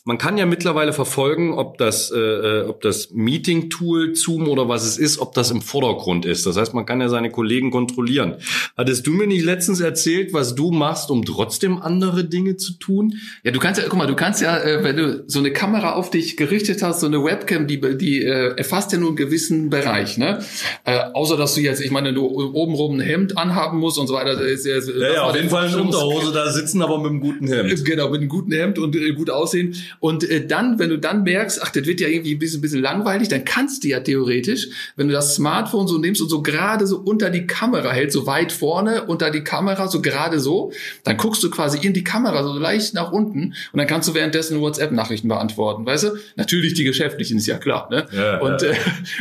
Man 0.03 0.17
kann 0.17 0.35
ja 0.37 0.47
mittlerweile 0.47 0.93
verfolgen, 0.93 1.53
ob 1.53 1.77
das, 1.77 2.09
äh, 2.09 2.17
äh, 2.17 2.65
ob 2.65 2.81
das 2.81 3.11
Meeting-Tool, 3.11 4.15
Zoom 4.15 4.47
oder 4.47 4.67
was 4.67 4.83
es 4.83 4.97
ist, 4.97 5.19
ob 5.19 5.33
das 5.35 5.51
im 5.51 5.61
Vordergrund 5.61 6.25
ist. 6.25 6.47
Das 6.47 6.57
heißt, 6.57 6.73
man 6.73 6.87
kann 6.87 7.01
ja 7.01 7.07
seine 7.07 7.29
Kollegen 7.29 7.69
kontrollieren. 7.69 8.37
Hattest 8.75 9.05
du 9.05 9.11
mir 9.11 9.27
nicht 9.27 9.45
letztens 9.45 9.79
erzählt, 9.79 10.33
was 10.33 10.55
du 10.55 10.71
machst, 10.71 11.11
um 11.11 11.23
trotzdem 11.23 11.79
andere 11.79 12.23
Dinge 12.23 12.57
zu 12.57 12.73
tun? 12.73 13.13
Ja, 13.43 13.51
du 13.51 13.59
kannst 13.59 13.79
ja, 13.79 13.87
guck 13.87 13.99
mal, 13.99 14.07
du 14.07 14.15
kannst 14.15 14.41
ja, 14.41 14.57
äh, 14.57 14.83
wenn 14.83 14.97
du 14.97 15.23
so 15.27 15.37
eine 15.37 15.53
Kamera 15.53 15.93
auf 15.93 16.09
dich 16.09 16.35
gerichtet 16.35 16.81
hast, 16.81 17.01
so 17.01 17.05
eine 17.05 17.23
Webcam, 17.23 17.67
die, 17.67 17.79
die 17.97 18.23
äh, 18.23 18.55
erfasst 18.57 18.91
ja 18.93 18.97
nur 18.97 19.09
einen 19.09 19.17
gewissen 19.17 19.69
Bereich, 19.69 20.17
ne? 20.17 20.39
Äh, 20.83 20.97
außer 21.13 21.37
dass 21.37 21.53
du 21.53 21.61
jetzt, 21.61 21.79
ich 21.79 21.91
meine, 21.91 22.11
du 22.11 22.25
obenrum 22.25 22.95
ein 22.95 23.01
Hemd 23.01 23.37
anhaben 23.37 23.77
musst 23.77 23.99
und 23.99 24.07
so 24.07 24.15
weiter. 24.15 24.41
Ist 24.41 24.65
ja, 24.65 24.79
ja, 24.79 25.13
ja 25.13 25.23
auf 25.25 25.35
jeden 25.35 25.51
Fall 25.51 25.67
eine 25.67 25.79
Unterhose 25.79 26.31
da 26.31 26.51
sitzen, 26.51 26.81
aber 26.81 26.97
mit 26.97 27.11
einem 27.11 27.21
guten 27.21 27.47
Hemd. 27.47 27.85
Genau, 27.85 28.09
mit 28.09 28.21
einem 28.21 28.29
guten 28.29 28.51
Hemd 28.51 28.79
und 28.79 28.95
äh, 28.95 29.11
gut 29.13 29.29
aussehen. 29.29 29.75
Und 29.99 30.29
äh, 30.29 30.45
dann, 30.45 30.79
wenn 30.79 30.89
du 30.89 30.97
dann 30.97 31.23
merkst, 31.23 31.61
ach, 31.61 31.69
das 31.69 31.85
wird 31.85 31.99
ja 31.99 32.07
irgendwie 32.07 32.35
ein 32.35 32.39
bisschen, 32.39 32.59
ein 32.59 32.61
bisschen 32.61 32.81
langweilig, 32.81 33.27
dann 33.27 33.45
kannst 33.45 33.83
du 33.83 33.89
ja 33.89 33.99
theoretisch, 33.99 34.67
wenn 34.95 35.07
du 35.07 35.13
das 35.13 35.35
Smartphone 35.35 35.87
so 35.87 35.97
nimmst 35.97 36.21
und 36.21 36.29
so 36.29 36.41
gerade 36.41 36.87
so 36.87 36.97
unter 36.97 37.29
die 37.29 37.47
Kamera 37.47 37.91
hältst, 37.91 38.13
so 38.13 38.25
weit 38.25 38.51
vorne 38.51 39.05
unter 39.05 39.31
die 39.31 39.43
Kamera, 39.43 39.87
so 39.87 40.01
gerade 40.01 40.39
so, 40.39 40.71
dann 41.03 41.17
guckst 41.17 41.43
du 41.43 41.49
quasi 41.49 41.85
in 41.85 41.93
die 41.93 42.03
Kamera 42.03 42.43
so 42.43 42.57
leicht 42.57 42.93
nach 42.93 43.11
unten 43.11 43.53
und 43.71 43.77
dann 43.77 43.87
kannst 43.87 44.09
du 44.09 44.13
währenddessen 44.13 44.59
WhatsApp-Nachrichten 44.59 45.27
beantworten, 45.27 45.85
weißt 45.85 46.03
du? 46.05 46.09
Natürlich 46.35 46.73
die 46.73 46.83
geschäftlichen, 46.83 47.37
ist 47.37 47.47
ja 47.47 47.57
klar, 47.57 47.87
ne? 47.89 48.07
Ja, 48.11 48.39
und 48.39 48.61
ja. 48.61 48.69
Äh, 48.69 48.75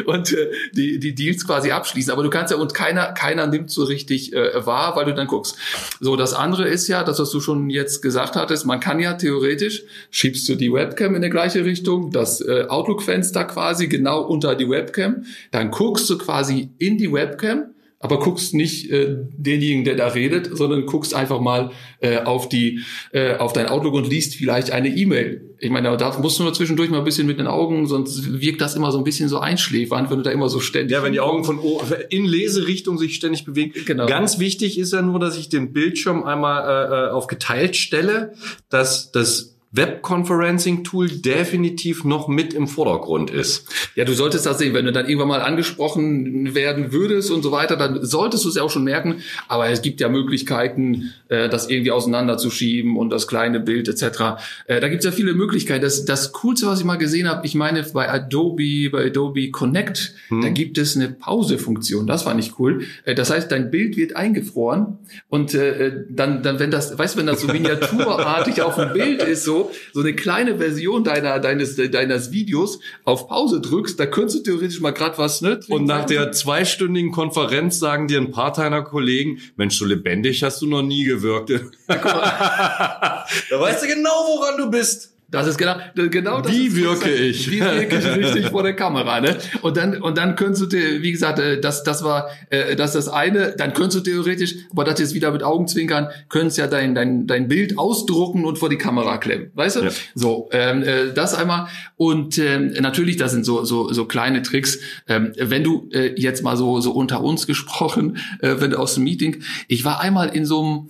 und 0.05 0.33
äh, 0.33 0.51
die, 0.73 0.99
die 0.99 1.15
Deals 1.15 1.47
quasi 1.47 1.71
abschließen. 1.71 2.13
Aber 2.13 2.23
du 2.23 2.31
kannst 2.31 2.53
ja, 2.53 2.59
und 2.59 2.75
keiner, 2.75 3.13
keiner 3.13 3.47
nimmt 3.47 3.71
so 3.71 3.85
richtig 3.85 4.33
äh, 4.33 4.67
wahr, 4.67 4.97
weil 4.97 5.05
du 5.05 5.15
dann 5.15 5.27
guckst. 5.27 5.57
So, 6.01 6.17
das 6.17 6.35
andere 6.35 6.69
ist 6.69 6.89
ja, 6.89 7.05
das, 7.05 7.19
was 7.19 7.31
du 7.31 7.41
schon 7.41 7.71
jetzt 7.71 8.03
gesagt 8.03 8.37
hattest, 8.37 8.67
man 8.67 8.81
kann 8.81 9.01
ja 9.01 9.15
theoretisch, 9.15 9.83
schiebst 10.11 10.49
du 10.49 10.55
die 10.61 10.73
Webcam 10.73 11.15
in 11.15 11.23
die 11.23 11.31
gleiche 11.31 11.65
Richtung, 11.65 12.11
das 12.11 12.41
äh, 12.41 12.67
Outlook-Fenster 12.69 13.45
quasi 13.45 13.89
genau 13.89 14.23
unter 14.23 14.55
die 14.55 14.69
Webcam, 14.69 15.25
dann 15.51 15.71
guckst 15.71 16.09
du 16.11 16.19
quasi 16.19 16.71
in 16.79 16.99
die 16.99 17.13
Webcam, 17.13 17.75
aber 18.03 18.19
guckst 18.19 18.55
nicht 18.55 18.91
äh, 18.91 19.15
denjenigen, 19.37 19.85
der 19.85 19.95
da 19.95 20.09
redet, 20.09 20.57
sondern 20.57 20.87
guckst 20.87 21.15
einfach 21.15 21.39
mal 21.39 21.71
äh, 22.01 22.19
auf 22.19 22.49
die 22.49 22.81
äh, 23.13 23.37
auf 23.37 23.53
dein 23.53 23.67
Outlook 23.67 23.93
und 23.93 24.09
liest 24.09 24.35
vielleicht 24.37 24.71
eine 24.71 24.89
E-Mail. 24.89 25.55
Ich 25.59 25.71
meine, 25.71 25.95
da 25.99 26.19
musst 26.19 26.39
du 26.39 26.45
nur 26.45 26.55
zwischendurch 26.55 26.89
mal 26.89 26.99
ein 26.99 27.05
bisschen 27.05 27.27
mit 27.27 27.39
den 27.39 27.47
Augen, 27.47 27.87
sonst 27.87 28.41
wirkt 28.41 28.63
das 28.63 28.75
immer 28.75 28.91
so 28.91 28.97
ein 28.97 29.05
bisschen 29.05 29.29
so 29.29 29.39
einschläfernd, 29.39 30.11
wenn 30.11 30.17
du 30.17 30.23
da 30.23 30.31
immer 30.31 30.49
so 30.49 30.61
ständig. 30.61 30.93
Ja, 30.93 31.03
wenn 31.03 31.13
die 31.13 31.21
Augen 31.21 31.45
von 31.45 31.61
in 32.09 32.25
Leserichtung 32.25 32.97
sich 32.97 33.17
ständig 33.17 33.45
bewegen. 33.45 33.73
Genau. 33.85 34.07
Ganz 34.07 34.39
wichtig 34.39 34.79
ist 34.79 34.95
ja 34.95 35.03
nur, 35.03 35.21
dass 35.21 35.37
ich 35.37 35.51
den 35.51 35.75
Bildschirm 35.75 36.25
einmal 36.25 36.63
äh, 36.65 37.09
äh 37.09 37.11
auf 37.11 37.27
geteilt 37.27 37.77
stelle, 37.77 38.33
dass 38.71 39.13
das 39.13 39.60
Webconferencing-Tool 39.73 41.09
definitiv 41.09 42.05
noch 42.05 42.27
mit 42.27 42.55
im 42.55 42.67
Vordergrund 42.67 43.31
ist. 43.31 43.69
Ja, 43.95 44.05
du 44.05 44.15
solltest 44.15 44.45
das 44.45 44.59
sehen, 44.59 44.75
wenn 44.75 44.85
du 44.85 44.91
dann 44.91 45.07
irgendwann 45.07 45.29
mal 45.29 45.43
angesprochen 45.43 46.57
werden 46.57 46.93
würdest 46.93 47.31
und 47.31 47.43
so 47.43 47.53
weiter, 47.53 47.77
dann 47.77 48.05
solltest 48.05 48.45
du 48.45 48.49
es 48.49 48.57
ja 48.57 48.65
auch 48.65 48.71
schon 48.71 48.83
merken. 48.83 49.23
Aber 49.47 49.69
es 49.69 49.81
gibt 49.81 50.01
ja 50.01 50.09
Möglichkeiten, 50.09 51.13
äh, 51.29 51.49
das 51.49 51.71
irgendwie 51.71 51.93
auseinanderzuschieben 51.93 52.97
und 52.97 53.11
das 53.11 53.29
kleine 53.29 53.61
Bild 53.61 53.89
etc. 53.89 54.43
Äh, 54.67 54.81
da 54.81 54.89
gibt 54.89 55.01
es 55.01 55.05
ja 55.05 55.13
viele 55.13 55.35
Möglichkeiten. 55.35 55.83
Das, 55.83 56.05
das 56.05 56.33
Coolste, 56.33 56.67
was 56.67 56.81
ich 56.81 56.85
mal 56.85 56.97
gesehen 56.97 57.29
habe, 57.29 57.47
ich 57.47 57.55
meine 57.55 57.85
bei 57.95 58.11
Adobe, 58.11 58.91
bei 58.91 59.07
Adobe 59.07 59.53
Connect, 59.53 60.15
hm. 60.29 60.43
da 60.43 60.49
gibt 60.49 60.79
es 60.79 60.97
eine 60.97 61.11
Pause-Funktion. 61.11 62.09
Das 62.09 62.25
fand 62.25 62.41
ich 62.41 62.59
cool. 62.59 62.83
Äh, 63.05 63.15
das 63.15 63.31
heißt, 63.31 63.53
dein 63.53 63.71
Bild 63.71 63.97
wird 63.97 64.17
eingefroren 64.17 64.99
und 65.29 65.55
äh, 65.55 65.93
dann, 66.09 66.43
dann, 66.43 66.59
wenn 66.59 66.73
das, 66.73 66.99
weißt 66.99 67.15
du, 67.15 67.21
wenn 67.21 67.27
das 67.27 67.41
so 67.41 67.47
miniaturartig 67.53 68.63
auf 68.63 68.75
dem 68.75 68.93
Bild 68.93 69.23
ist, 69.23 69.45
so 69.45 69.60
so, 69.93 70.01
eine 70.01 70.15
kleine 70.15 70.59
Version 70.59 71.05
deiner, 71.05 71.39
deines, 71.39 71.77
deines 71.77 72.33
Videos 72.33 72.81
auf 73.05 73.29
Pause 73.29 73.61
drückst, 73.61 73.99
da 73.99 74.07
könntest 74.07 74.39
du 74.39 74.43
theoretisch 74.43 74.81
mal 74.81 74.93
gerade 74.93 75.19
was, 75.19 75.41
ne? 75.43 75.61
Und 75.69 75.85
nach 75.85 76.07
der 76.07 76.33
zweistündigen 76.33 77.13
Konferenz 77.13 77.79
sagen 77.79 78.09
dir 78.09 78.21
ein 78.21 78.31
paar 78.31 78.53
deiner 78.53 78.83
Kollegen, 78.83 79.41
Mensch, 79.57 79.77
so 79.77 79.85
lebendig 79.85 80.43
hast 80.43 80.63
du 80.63 80.67
noch 80.67 80.83
nie 80.83 81.05
gewirkt. 81.05 81.51
da 81.87 83.27
weißt 83.51 83.83
du 83.83 83.87
genau, 83.87 84.11
woran 84.11 84.57
du 84.57 84.71
bist. 84.71 85.13
Das 85.31 85.47
ist 85.47 85.59
genau, 85.59 85.75
genau 85.95 86.41
das. 86.41 86.53
Wie 86.53 86.75
wirke 86.77 87.11
ich? 87.11 87.51
Wie 87.51 87.61
wirke 87.61 87.99
ich 87.99 88.17
richtig 88.17 88.47
vor 88.49 88.63
der 88.63 88.75
Kamera, 88.75 89.21
ne? 89.21 89.37
Und 89.63 89.77
dann, 89.77 90.01
und 90.01 90.19
dann 90.19 90.37
könntest 90.37 90.73
du, 90.73 90.77
wie 90.77 91.13
gesagt, 91.13 91.39
äh, 91.39 91.61
das, 91.61 91.83
das 91.83 92.03
war, 92.03 92.29
äh, 92.51 92.77
das 92.77 92.95
ist 92.95 93.07
das 93.07 93.09
eine, 93.13 93.55
dann 93.57 93.73
könntest 93.73 94.07
du 94.07 94.11
theoretisch, 94.11 94.55
aber 94.71 94.85
das 94.85 94.99
jetzt 94.99 95.15
wieder 95.15 95.31
mit 95.31 95.43
Augenzwinkern, 95.43 96.09
könntest 96.29 96.59
ja 96.59 96.67
dein, 96.67 96.95
dein, 96.95 97.27
dein 97.27 97.49
Bild 97.49 97.79
ausdrucken 97.79 98.45
und 98.45 98.59
vor 98.59 98.69
die 98.69 98.77
Kamera 98.77 99.19
klemmen, 99.19 99.51
weißt 99.55 99.77
du? 99.77 99.85
Ja. 99.85 99.91
So, 100.15 100.49
ähm, 100.53 100.83
äh, 100.83 101.13
das 101.15 101.35
einmal. 101.35 101.69
Und 101.97 102.39
ähm, 102.39 102.73
natürlich, 102.81 103.17
das 103.17 103.33
sind 103.33 103.45
so, 103.45 103.65
so, 103.65 103.93
so 103.93 104.05
kleine 104.05 104.43
Tricks. 104.43 104.79
Ähm, 105.09 105.33
wenn 105.39 105.65
du 105.65 105.89
äh, 105.93 106.15
jetzt 106.17 106.43
mal 106.43 106.57
so, 106.57 106.81
so 106.81 106.93
unter 106.93 107.23
uns 107.23 107.47
gesprochen, 107.47 108.19
äh, 108.41 108.57
wenn 108.59 108.71
du 108.71 108.79
aus 108.79 108.95
dem 108.95 109.05
Meeting, 109.05 109.43
ich 109.69 109.85
war 109.85 110.01
einmal 110.01 110.29
in 110.31 110.45
so 110.45 110.63
einem, 110.63 110.89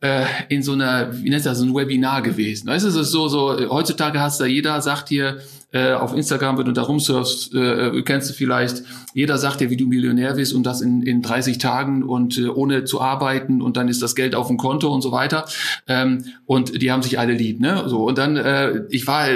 äh, 0.00 0.24
in 0.48 0.62
so 0.62 0.72
einer, 0.72 1.10
wie 1.22 1.30
nennt 1.30 1.44
das, 1.44 1.58
so 1.58 1.64
ein 1.64 1.74
Webinar 1.74 2.22
gewesen. 2.22 2.68
Weißt 2.68 2.84
du, 2.84 2.88
es 2.88 2.96
ist 2.96 3.10
so, 3.10 3.28
so, 3.28 3.56
heutzutage 3.80 4.20
hast 4.20 4.40
du 4.40 4.44
jeder 4.44 4.82
sagt 4.82 5.08
dir 5.08 5.38
äh, 5.72 5.92
auf 5.92 6.14
Instagram, 6.14 6.58
wenn 6.58 6.66
du 6.66 6.72
da 6.72 6.82
rumsurfst, 6.82 7.54
äh, 7.54 8.02
kennst 8.02 8.28
du 8.28 8.34
vielleicht, 8.34 8.82
jeder 9.14 9.38
sagt 9.38 9.60
dir, 9.60 9.70
wie 9.70 9.76
du 9.76 9.86
Millionär 9.86 10.34
bist 10.34 10.52
und 10.52 10.64
das 10.64 10.82
in, 10.82 11.02
in 11.02 11.22
30 11.22 11.56
Tagen 11.56 12.02
und 12.02 12.36
äh, 12.36 12.48
ohne 12.48 12.84
zu 12.84 13.00
arbeiten 13.00 13.62
und 13.62 13.78
dann 13.78 13.88
ist 13.88 14.02
das 14.02 14.14
Geld 14.14 14.34
auf 14.34 14.48
dem 14.48 14.58
Konto 14.58 14.92
und 14.92 15.00
so 15.00 15.12
weiter. 15.12 15.46
Ähm, 15.86 16.24
und 16.44 16.82
die 16.82 16.92
haben 16.92 17.02
sich 17.02 17.18
alle 17.18 17.32
lieb, 17.32 17.60
ne? 17.60 17.84
So 17.86 18.04
und 18.06 18.18
dann, 18.18 18.36
äh, 18.36 18.82
ich 18.90 19.06
war 19.06 19.28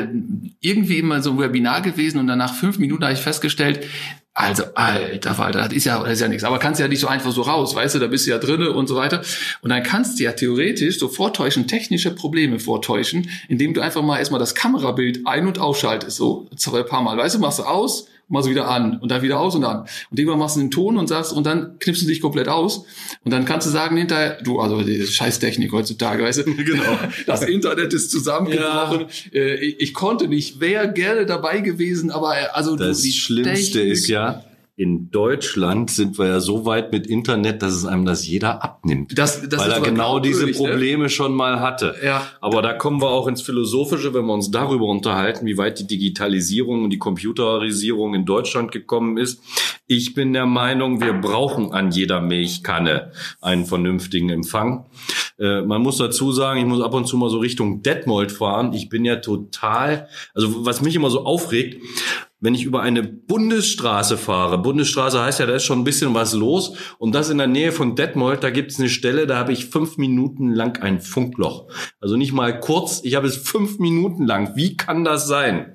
irgendwie 0.60 0.98
immer 0.98 1.22
so 1.22 1.30
ein 1.30 1.38
Webinar 1.38 1.80
gewesen 1.80 2.18
und 2.18 2.26
dann 2.26 2.38
nach 2.38 2.52
fünf 2.52 2.78
Minuten 2.78 3.04
habe 3.04 3.14
ich 3.14 3.20
festgestellt, 3.20 3.86
also, 4.36 4.64
alter 4.74 5.38
Walter, 5.38 5.62
das 5.62 5.72
ist 5.72 5.84
ja, 5.84 6.02
das 6.02 6.14
ist 6.14 6.20
ja 6.20 6.26
nichts. 6.26 6.42
Aber 6.42 6.58
kannst 6.58 6.80
ja 6.80 6.88
nicht 6.88 6.98
so 6.98 7.06
einfach 7.06 7.30
so 7.30 7.42
raus, 7.42 7.76
weißt 7.76 7.94
du, 7.94 7.98
da 8.00 8.08
bist 8.08 8.26
du 8.26 8.32
ja 8.32 8.38
drinne 8.38 8.72
und 8.72 8.88
so 8.88 8.96
weiter. 8.96 9.22
Und 9.62 9.70
dann 9.70 9.84
kannst 9.84 10.18
du 10.18 10.24
ja 10.24 10.32
theoretisch 10.32 10.98
so 10.98 11.06
vortäuschen, 11.06 11.68
technische 11.68 12.10
Probleme 12.10 12.58
vortäuschen, 12.58 13.30
indem 13.46 13.74
du 13.74 13.80
einfach 13.80 14.02
mal 14.02 14.18
erstmal 14.18 14.40
das 14.40 14.56
Kamerabild 14.56 15.24
ein- 15.24 15.46
und 15.46 15.60
ausschaltest, 15.60 16.16
so 16.16 16.48
zwei 16.56 16.82
paar 16.82 17.02
Mal. 17.02 17.16
Weißt 17.16 17.36
du, 17.36 17.38
machst 17.38 17.60
du 17.60 17.62
aus, 17.62 18.08
machst 18.28 18.46
du 18.46 18.50
wieder 18.50 18.68
an 18.68 18.98
und 19.00 19.10
dann 19.10 19.22
wieder 19.22 19.38
aus 19.38 19.54
und 19.54 19.64
an. 19.64 19.86
Und 20.10 20.18
irgendwann 20.18 20.38
machst 20.38 20.56
du 20.56 20.60
den 20.60 20.70
Ton 20.70 20.96
und 20.96 21.08
sagst, 21.08 21.32
und 21.32 21.44
dann 21.44 21.78
knippst 21.78 22.02
du 22.02 22.06
dich 22.06 22.20
komplett 22.20 22.48
aus. 22.48 22.84
Und 23.24 23.32
dann 23.32 23.44
kannst 23.44 23.66
du 23.66 23.70
sagen 23.70 23.96
hinterher, 23.96 24.38
du, 24.42 24.60
also 24.60 24.82
die 24.82 25.06
Scheißtechnik 25.06 25.72
heutzutage, 25.72 26.24
weißt 26.24 26.38
du, 26.38 26.44
genau. 26.56 26.98
das 27.26 27.42
Internet 27.42 27.92
ist 27.92 28.10
zusammengebrochen. 28.10 29.06
Ja. 29.32 29.40
Äh, 29.40 29.54
ich, 29.56 29.80
ich, 29.80 29.94
konnte 29.94 30.28
nicht, 30.28 30.60
wäre 30.60 30.92
gerne 30.92 31.26
dabei 31.26 31.60
gewesen, 31.60 32.10
aber 32.10 32.36
äh, 32.36 32.46
also 32.52 32.76
das 32.76 33.02
du, 33.02 33.10
Schlimmste 33.10 33.78
Technik, 33.78 33.92
ist 33.92 34.08
ja, 34.08 34.44
in 34.76 35.10
Deutschland 35.12 35.88
sind 35.88 36.18
wir 36.18 36.26
ja 36.26 36.40
so 36.40 36.66
weit 36.66 36.90
mit 36.90 37.06
Internet, 37.06 37.62
dass 37.62 37.74
es 37.74 37.84
einem 37.84 38.04
das 38.04 38.26
jeder 38.26 38.64
abnimmt. 38.64 39.16
Das, 39.16 39.48
das 39.48 39.60
weil 39.60 39.70
er 39.70 39.80
genau 39.80 40.18
diese 40.18 40.46
ne? 40.46 40.52
Probleme 40.52 41.04
ne? 41.04 41.10
schon 41.10 41.32
mal 41.32 41.60
hatte. 41.60 41.94
Ja. 42.02 42.26
Aber 42.40 42.60
da 42.60 42.72
kommen 42.72 43.00
wir 43.00 43.08
auch 43.08 43.28
ins 43.28 43.42
Philosophische, 43.42 44.14
wenn 44.14 44.26
wir 44.26 44.34
uns 44.34 44.50
darüber 44.50 44.86
unterhalten, 44.86 45.46
wie 45.46 45.56
weit 45.58 45.78
die 45.78 45.86
Digitalisierung 45.86 46.82
und 46.82 46.90
die 46.90 46.98
Computerisierung 46.98 48.14
in 48.14 48.24
Deutschland 48.24 48.72
gekommen 48.72 49.16
ist. 49.16 49.40
Ich 49.86 50.14
bin 50.14 50.32
der 50.32 50.46
Meinung, 50.46 51.00
wir 51.00 51.12
brauchen 51.12 51.72
an 51.72 51.92
jeder 51.92 52.20
Milchkanne 52.20 53.12
einen 53.40 53.66
vernünftigen 53.66 54.30
Empfang. 54.30 54.86
Äh, 55.38 55.62
man 55.62 55.82
muss 55.82 55.98
dazu 55.98 56.32
sagen, 56.32 56.58
ich 56.58 56.66
muss 56.66 56.80
ab 56.80 56.94
und 56.94 57.06
zu 57.06 57.16
mal 57.16 57.30
so 57.30 57.38
Richtung 57.38 57.82
Detmold 57.82 58.32
fahren. 58.32 58.72
Ich 58.72 58.88
bin 58.88 59.04
ja 59.04 59.16
total, 59.16 60.08
also 60.34 60.64
was 60.66 60.80
mich 60.80 60.96
immer 60.96 61.10
so 61.10 61.24
aufregt, 61.24 61.80
wenn 62.44 62.54
ich 62.54 62.64
über 62.64 62.82
eine 62.82 63.02
Bundesstraße 63.02 64.18
fahre, 64.18 64.58
Bundesstraße 64.58 65.18
heißt 65.22 65.40
ja, 65.40 65.46
da 65.46 65.54
ist 65.54 65.64
schon 65.64 65.80
ein 65.80 65.84
bisschen 65.84 66.12
was 66.12 66.34
los 66.34 66.74
und 66.98 67.14
das 67.14 67.30
in 67.30 67.38
der 67.38 67.46
Nähe 67.46 67.72
von 67.72 67.96
Detmold, 67.96 68.44
da 68.44 68.50
gibt 68.50 68.70
es 68.70 68.78
eine 68.78 68.90
Stelle, 68.90 69.26
da 69.26 69.38
habe 69.38 69.52
ich 69.52 69.70
fünf 69.70 69.96
Minuten 69.96 70.52
lang 70.52 70.82
ein 70.82 71.00
Funkloch. 71.00 71.68
Also 72.00 72.16
nicht 72.16 72.34
mal 72.34 72.60
kurz, 72.60 73.00
ich 73.02 73.14
habe 73.14 73.26
es 73.28 73.38
fünf 73.38 73.78
Minuten 73.78 74.26
lang. 74.26 74.56
Wie 74.56 74.76
kann 74.76 75.04
das 75.04 75.26
sein? 75.26 75.74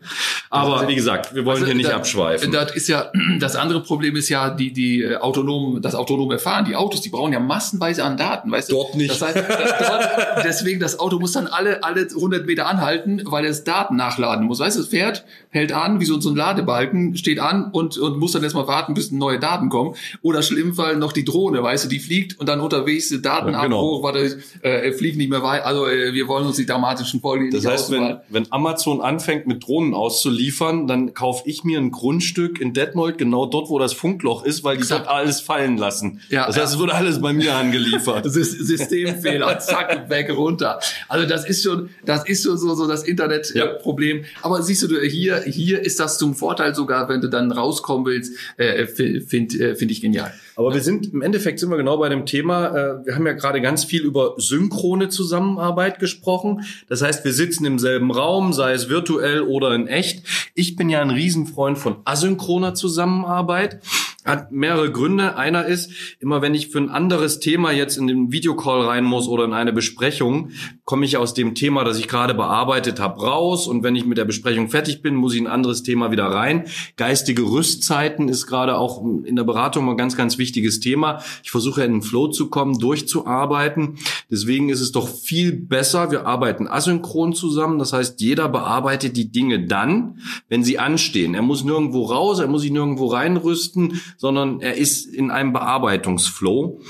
Aber 0.51 0.77
also, 0.77 0.87
wie 0.87 0.95
gesagt, 0.95 1.33
wir 1.33 1.45
wollen 1.45 1.57
also, 1.57 1.65
hier 1.65 1.75
nicht 1.75 1.89
da, 1.89 1.95
abschweifen. 1.95 2.51
Das 2.51 2.75
ist 2.75 2.87
ja, 2.87 3.11
das 3.39 3.55
andere 3.55 3.81
Problem 3.81 4.15
ist 4.15 4.29
ja 4.29 4.49
die, 4.49 4.73
die 4.73 5.03
äh, 5.03 5.17
autonomen, 5.17 5.81
das 5.81 5.95
autonome 5.95 6.39
Fahren. 6.39 6.65
Die 6.65 6.75
Autos, 6.75 7.01
die 7.01 7.09
brauchen 7.09 7.33
ja 7.33 7.39
massenweise 7.39 8.03
an 8.03 8.17
Daten, 8.17 8.51
weißt 8.51 8.71
du? 8.71 8.75
Dort 8.75 8.95
nicht. 8.95 9.09
Das 9.09 9.21
heißt, 9.21 9.37
dort, 9.37 10.09
deswegen, 10.43 10.79
das 10.79 10.99
Auto 10.99 11.19
muss 11.19 11.33
dann 11.33 11.47
alle, 11.47 11.83
alle 11.83 12.01
100 12.01 12.45
Meter 12.45 12.67
anhalten, 12.67 13.21
weil 13.25 13.45
es 13.45 13.63
Daten 13.63 13.95
nachladen 13.95 14.45
muss. 14.45 14.59
Weißt 14.59 14.77
du, 14.77 14.81
es 14.81 14.87
fährt, 14.87 15.25
hält 15.49 15.71
an, 15.71 15.99
wie 15.99 16.05
so, 16.05 16.19
so 16.19 16.29
ein 16.29 16.35
Lade 16.35 16.58
Ladebalken 16.59 17.15
steht 17.17 17.39
an 17.39 17.71
und, 17.71 17.97
und 17.97 18.17
muss 18.17 18.33
dann 18.33 18.43
erstmal 18.43 18.67
warten, 18.67 18.93
bis 18.93 19.11
neue 19.11 19.39
Daten 19.39 19.69
kommen. 19.69 19.95
Oder 20.21 20.41
schlimm 20.41 20.73
Fall 20.73 20.97
noch 20.97 21.11
die 21.11 21.25
Drohne, 21.25 21.63
weißt 21.63 21.85
du, 21.85 21.89
die 21.89 21.99
fliegt 21.99 22.39
und 22.39 22.47
dann 22.47 22.59
unterwegs 22.59 23.09
Daten 23.21 23.53
ja, 23.53 23.63
genau. 23.63 24.03
warte, 24.03 24.39
äh, 24.61 24.91
fliegt 24.91 25.17
nicht 25.17 25.29
mehr 25.29 25.41
weiter. 25.43 25.65
Also 25.65 25.87
äh, 25.87 26.13
wir 26.13 26.27
wollen 26.27 26.45
uns 26.45 26.57
die 26.57 26.65
dramatischen 26.65 27.21
Folgen 27.21 27.51
Das 27.51 27.65
heißt, 27.65 27.91
wenn, 27.91 28.17
wenn 28.29 28.51
Amazon 28.51 29.01
anfängt 29.01 29.47
mit 29.47 29.65
Drohnen 29.65 29.93
auszuliefern, 29.93 30.87
dann 30.87 31.13
kaufe 31.13 31.43
ich 31.45 31.63
mir 31.63 31.79
ein 31.79 31.91
Grundstück 31.91 32.59
in 32.59 32.73
Detmold, 32.73 33.17
genau 33.17 33.45
dort, 33.45 33.69
wo 33.69 33.79
das 33.79 33.93
Funkloch 33.93 34.43
ist, 34.43 34.63
weil 34.63 34.77
die 34.77 34.83
Exakt. 34.83 35.07
dort 35.07 35.15
alles 35.15 35.41
fallen 35.41 35.77
lassen. 35.77 36.21
Ja, 36.29 36.47
das 36.47 36.57
heißt, 36.57 36.73
es 36.73 36.79
wurde 36.79 36.93
alles 36.93 37.21
bei 37.21 37.33
mir 37.33 37.55
angeliefert. 37.55 38.25
Systemfehler, 38.29 39.59
zack, 39.59 40.09
weg, 40.09 40.29
runter. 40.35 40.79
Also 41.07 41.27
das 41.27 41.47
ist 41.47 41.63
schon, 41.63 41.89
das 42.05 42.27
ist 42.27 42.43
schon 42.43 42.57
so, 42.57 42.73
so 42.75 42.87
das 42.87 43.03
Internetproblem. 43.03 44.19
Ja. 44.19 44.23
Aber 44.41 44.61
siehst 44.61 44.83
du, 44.83 44.99
hier, 45.01 45.41
hier 45.43 45.81
ist 45.81 45.99
das 45.99 46.17
zum 46.17 46.35
Vorteil 46.35 46.48
Vorteil 46.49 46.73
sogar, 46.73 47.07
wenn 47.09 47.21
du 47.21 47.29
dann 47.29 47.51
rauskommen 47.51 48.07
willst, 48.07 48.35
äh, 48.57 48.87
finde 48.87 49.55
äh, 49.59 49.75
find 49.75 49.91
ich 49.91 50.01
genial. 50.01 50.33
Aber 50.55 50.73
wir 50.73 50.81
sind, 50.81 51.13
im 51.13 51.21
Endeffekt 51.21 51.59
sind 51.59 51.69
wir 51.69 51.77
genau 51.77 51.97
bei 51.97 52.09
dem 52.09 52.25
Thema, 52.25 52.69
äh, 52.69 53.05
wir 53.05 53.13
haben 53.13 53.27
ja 53.27 53.33
gerade 53.33 53.61
ganz 53.61 53.83
viel 53.83 54.01
über 54.01 54.33
synchrone 54.37 55.09
Zusammenarbeit 55.09 55.99
gesprochen. 55.99 56.65
Das 56.87 57.03
heißt, 57.03 57.23
wir 57.23 57.33
sitzen 57.33 57.65
im 57.65 57.77
selben 57.77 58.09
Raum, 58.09 58.51
sei 58.51 58.73
es 58.73 58.89
virtuell 58.89 59.43
oder 59.43 59.75
in 59.75 59.85
echt. 59.85 60.23
Ich 60.55 60.75
bin 60.75 60.89
ja 60.89 61.03
ein 61.03 61.11
Riesenfreund 61.11 61.77
von 61.77 61.97
asynchroner 62.05 62.73
Zusammenarbeit 62.73 63.79
hat 64.25 64.51
mehrere 64.51 64.91
Gründe. 64.91 65.37
Einer 65.37 65.65
ist, 65.65 65.91
immer 66.19 66.41
wenn 66.41 66.53
ich 66.53 66.69
für 66.69 66.79
ein 66.79 66.89
anderes 66.89 67.39
Thema 67.39 67.71
jetzt 67.71 67.97
in 67.97 68.07
den 68.07 68.31
Videocall 68.31 68.81
rein 68.81 69.05
muss 69.05 69.27
oder 69.27 69.45
in 69.45 69.53
eine 69.53 69.71
Besprechung, 69.71 70.51
komme 70.83 71.05
ich 71.05 71.17
aus 71.17 71.33
dem 71.33 71.55
Thema, 71.55 71.83
das 71.83 71.99
ich 71.99 72.07
gerade 72.07 72.33
bearbeitet 72.33 72.99
habe, 72.99 73.21
raus. 73.21 73.67
Und 73.67 73.83
wenn 73.83 73.95
ich 73.95 74.05
mit 74.05 74.17
der 74.17 74.25
Besprechung 74.25 74.69
fertig 74.69 75.01
bin, 75.01 75.15
muss 75.15 75.33
ich 75.33 75.41
ein 75.41 75.47
anderes 75.47 75.83
Thema 75.83 76.11
wieder 76.11 76.25
rein. 76.25 76.65
Geistige 76.97 77.43
Rüstzeiten 77.43 78.27
ist 78.27 78.47
gerade 78.47 78.77
auch 78.77 79.03
in 79.03 79.35
der 79.35 79.43
Beratung 79.43 79.89
ein 79.89 79.97
ganz, 79.97 80.17
ganz 80.17 80.37
wichtiges 80.37 80.79
Thema. 80.79 81.21
Ich 81.43 81.51
versuche 81.51 81.83
in 81.83 81.93
den 81.93 82.01
Flow 82.01 82.27
zu 82.27 82.49
kommen, 82.49 82.77
durchzuarbeiten. 82.79 83.99
Deswegen 84.29 84.69
ist 84.69 84.81
es 84.81 84.91
doch 84.91 85.07
viel 85.07 85.53
besser. 85.53 86.11
Wir 86.11 86.25
arbeiten 86.25 86.67
asynchron 86.67 87.33
zusammen. 87.33 87.79
Das 87.79 87.93
heißt, 87.93 88.19
jeder 88.19 88.49
bearbeitet 88.49 89.15
die 89.15 89.31
Dinge 89.31 89.65
dann, 89.65 90.19
wenn 90.49 90.63
sie 90.63 90.79
anstehen. 90.79 91.35
Er 91.35 91.41
muss 91.41 91.63
nirgendwo 91.63 92.03
raus, 92.03 92.39
er 92.39 92.47
muss 92.47 92.61
sich 92.61 92.71
nirgendwo 92.71 93.07
reinrüsten 93.07 94.01
sondern 94.17 94.61
er 94.61 94.75
ist 94.75 95.05
in 95.05 95.31
einem 95.31 95.53
Bearbeitungsflow. 95.53 96.81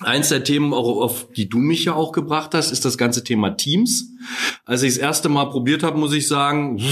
Eins 0.00 0.28
der 0.28 0.44
Themen, 0.44 0.74
auf 0.74 1.32
die 1.32 1.48
du 1.48 1.58
mich 1.58 1.86
ja 1.86 1.94
auch 1.94 2.12
gebracht 2.12 2.52
hast, 2.52 2.70
ist 2.70 2.84
das 2.84 2.98
ganze 2.98 3.24
Thema 3.24 3.56
Teams. 3.56 4.10
Als 4.66 4.82
ich 4.82 4.94
das 4.94 4.98
erste 4.98 5.28
Mal 5.30 5.46
probiert 5.46 5.82
habe, 5.82 5.98
muss 5.98 6.12
ich 6.12 6.28
sagen, 6.28 6.82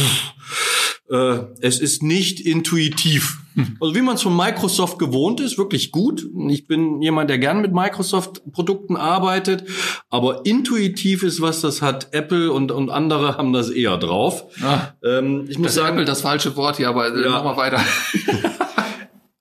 äh, 1.10 1.38
es 1.60 1.80
ist 1.80 2.02
nicht 2.02 2.40
intuitiv. 2.40 3.40
Also 3.78 3.94
wie 3.94 4.00
man 4.00 4.16
es 4.16 4.22
von 4.22 4.36
Microsoft 4.36 4.98
gewohnt 4.98 5.40
ist, 5.40 5.58
wirklich 5.58 5.92
gut. 5.92 6.26
Ich 6.48 6.66
bin 6.66 7.00
jemand, 7.02 7.30
der 7.30 7.38
gern 7.38 7.60
mit 7.60 7.72
Microsoft-Produkten 7.72 8.96
arbeitet, 8.96 9.64
aber 10.10 10.44
intuitiv 10.44 11.22
ist 11.22 11.40
was, 11.40 11.60
das 11.60 11.82
hat 11.82 12.08
Apple 12.12 12.50
und, 12.50 12.72
und 12.72 12.90
andere 12.90 13.36
haben 13.36 13.52
das 13.52 13.70
eher 13.70 13.96
drauf. 13.96 14.44
Ah, 14.62 14.88
ähm, 15.04 15.44
ich 15.48 15.58
muss 15.58 15.74
sagen, 15.74 15.94
Apple 15.94 16.04
das 16.04 16.22
falsche 16.22 16.56
Wort 16.56 16.78
hier, 16.78 16.88
aber 16.88 17.16
ja. 17.16 17.30
mach 17.30 17.44
mal 17.44 17.56
weiter. 17.56 17.80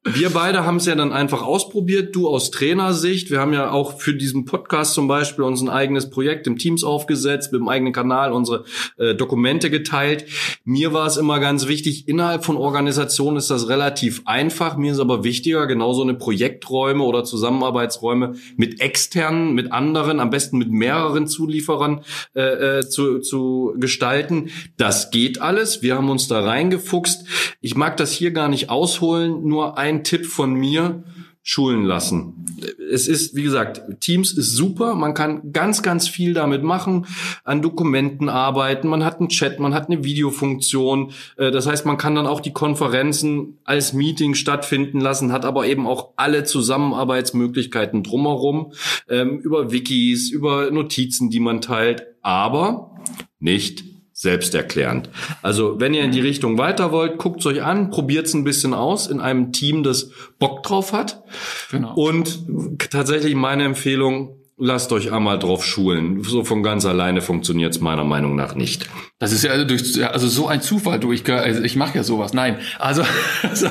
Wir 0.05 0.31
beide 0.31 0.65
haben 0.65 0.75
es 0.75 0.85
ja 0.85 0.95
dann 0.95 1.13
einfach 1.13 1.43
ausprobiert, 1.43 2.13
du 2.13 2.27
aus 2.27 2.51
Trainersicht. 2.51 3.31
Wir 3.31 3.39
haben 3.39 3.53
ja 3.53 3.71
auch 3.71 4.01
für 4.01 4.13
diesen 4.13 4.43
Podcast 4.43 4.95
zum 4.95 5.07
Beispiel 5.07 5.45
uns 5.45 5.61
ein 5.61 5.69
eigenes 5.69 6.09
Projekt 6.09 6.45
im 6.45 6.57
Teams 6.57 6.83
aufgesetzt, 6.83 7.53
mit 7.53 7.61
dem 7.61 7.69
eigenen 7.69 7.93
Kanal 7.93 8.33
unsere 8.33 8.65
äh, 8.97 9.15
Dokumente 9.15 9.69
geteilt. 9.69 10.25
Mir 10.65 10.91
war 10.91 11.07
es 11.07 11.15
immer 11.15 11.39
ganz 11.39 11.69
wichtig, 11.69 12.09
innerhalb 12.09 12.43
von 12.43 12.57
Organisationen 12.57 13.37
ist 13.37 13.49
das 13.49 13.69
relativ 13.69 14.23
einfach. 14.25 14.75
Mir 14.75 14.91
ist 14.91 14.99
aber 14.99 15.23
wichtiger, 15.23 15.67
genauso 15.67 16.01
eine 16.01 16.15
Projekträume 16.15 17.05
oder 17.05 17.23
Zusammenarbeitsräume 17.23 18.33
mit 18.57 18.81
externen, 18.81 19.53
mit 19.53 19.71
anderen, 19.71 20.19
am 20.19 20.31
besten 20.31 20.57
mit 20.57 20.69
mehreren 20.69 21.27
Zulieferern 21.27 22.01
äh, 22.35 22.79
äh, 22.79 22.89
zu, 22.89 23.19
zu 23.19 23.73
gestalten. 23.77 24.49
Das 24.75 25.11
geht 25.11 25.39
alles. 25.39 25.81
Wir 25.81 25.95
haben 25.95 26.09
uns 26.09 26.27
da 26.27 26.41
reingefuchst. 26.41 27.25
Ich 27.61 27.75
mag 27.75 27.95
das 27.95 28.11
hier 28.11 28.31
gar 28.31 28.49
nicht 28.49 28.69
ausholen, 28.69 29.47
nur 29.47 29.77
ein 29.77 29.92
ein 29.93 30.03
Tipp 30.03 30.25
von 30.25 30.53
mir, 30.53 31.03
schulen 31.45 31.83
lassen. 31.83 32.45
Es 32.89 33.09
ist, 33.09 33.35
wie 33.35 33.43
gesagt, 33.43 33.81
Teams 33.99 34.31
ist 34.31 34.55
super. 34.55 34.95
Man 34.95 35.13
kann 35.13 35.51
ganz, 35.51 35.83
ganz 35.83 36.07
viel 36.07 36.33
damit 36.33 36.63
machen, 36.63 37.05
an 37.43 37.61
Dokumenten 37.61 38.29
arbeiten. 38.29 38.87
Man 38.87 39.03
hat 39.03 39.19
einen 39.19 39.27
Chat, 39.27 39.59
man 39.59 39.73
hat 39.73 39.89
eine 39.89 40.05
Videofunktion. 40.05 41.11
Äh, 41.35 41.51
das 41.51 41.67
heißt, 41.67 41.85
man 41.85 41.97
kann 41.97 42.15
dann 42.15 42.27
auch 42.27 42.39
die 42.39 42.53
Konferenzen 42.53 43.57
als 43.65 43.91
Meeting 43.91 44.35
stattfinden 44.35 45.01
lassen, 45.01 45.33
hat 45.33 45.43
aber 45.43 45.67
eben 45.67 45.85
auch 45.85 46.13
alle 46.15 46.45
Zusammenarbeitsmöglichkeiten 46.45 48.03
drumherum, 48.03 48.71
ähm, 49.09 49.39
über 49.39 49.71
Wikis, 49.73 50.31
über 50.31 50.71
Notizen, 50.71 51.29
die 51.29 51.41
man 51.41 51.59
teilt, 51.59 52.05
aber 52.21 52.95
nicht 53.39 53.92
selbsterklärend. 54.23 55.09
Also 55.43 55.79
wenn 55.79 55.93
ihr 55.93 56.03
in 56.03 56.11
die 56.11 56.21
Richtung 56.21 56.57
weiter 56.57 56.91
wollt, 56.91 57.19
guckt 57.19 57.45
euch 57.45 57.61
an, 57.61 57.91
probiert 57.91 58.25
es 58.25 58.33
ein 58.33 58.43
bisschen 58.43 58.73
aus 58.73 59.05
in 59.07 59.19
einem 59.19 59.51
Team, 59.51 59.83
das 59.83 60.09
Bock 60.39 60.63
drauf 60.63 60.93
hat. 60.93 61.23
Genau. 61.69 61.93
Und 61.93 62.45
tatsächlich 62.89 63.35
meine 63.35 63.65
Empfehlung, 63.65 64.37
lasst 64.57 64.91
euch 64.93 65.11
einmal 65.11 65.37
drauf 65.39 65.65
schulen. 65.65 66.23
So 66.23 66.43
von 66.43 66.63
ganz 66.63 66.85
alleine 66.85 67.21
funktioniert 67.21 67.75
es 67.75 67.81
meiner 67.81 68.03
Meinung 68.03 68.35
nach 68.35 68.55
nicht. 68.55 68.87
Das 69.23 69.31
ist 69.31 69.45
ja 69.45 69.51
also 69.51 69.63
durch 69.63 70.05
also 70.05 70.27
so 70.27 70.49
ein 70.49 70.61
Zufall 70.61 70.99
durch. 70.99 71.23
Also 71.31 71.63
ich 71.63 71.77
mache 71.77 71.95
ja 71.97 72.03
sowas. 72.03 72.33
Nein, 72.33 72.57
also, 72.77 73.03
also 73.41 73.67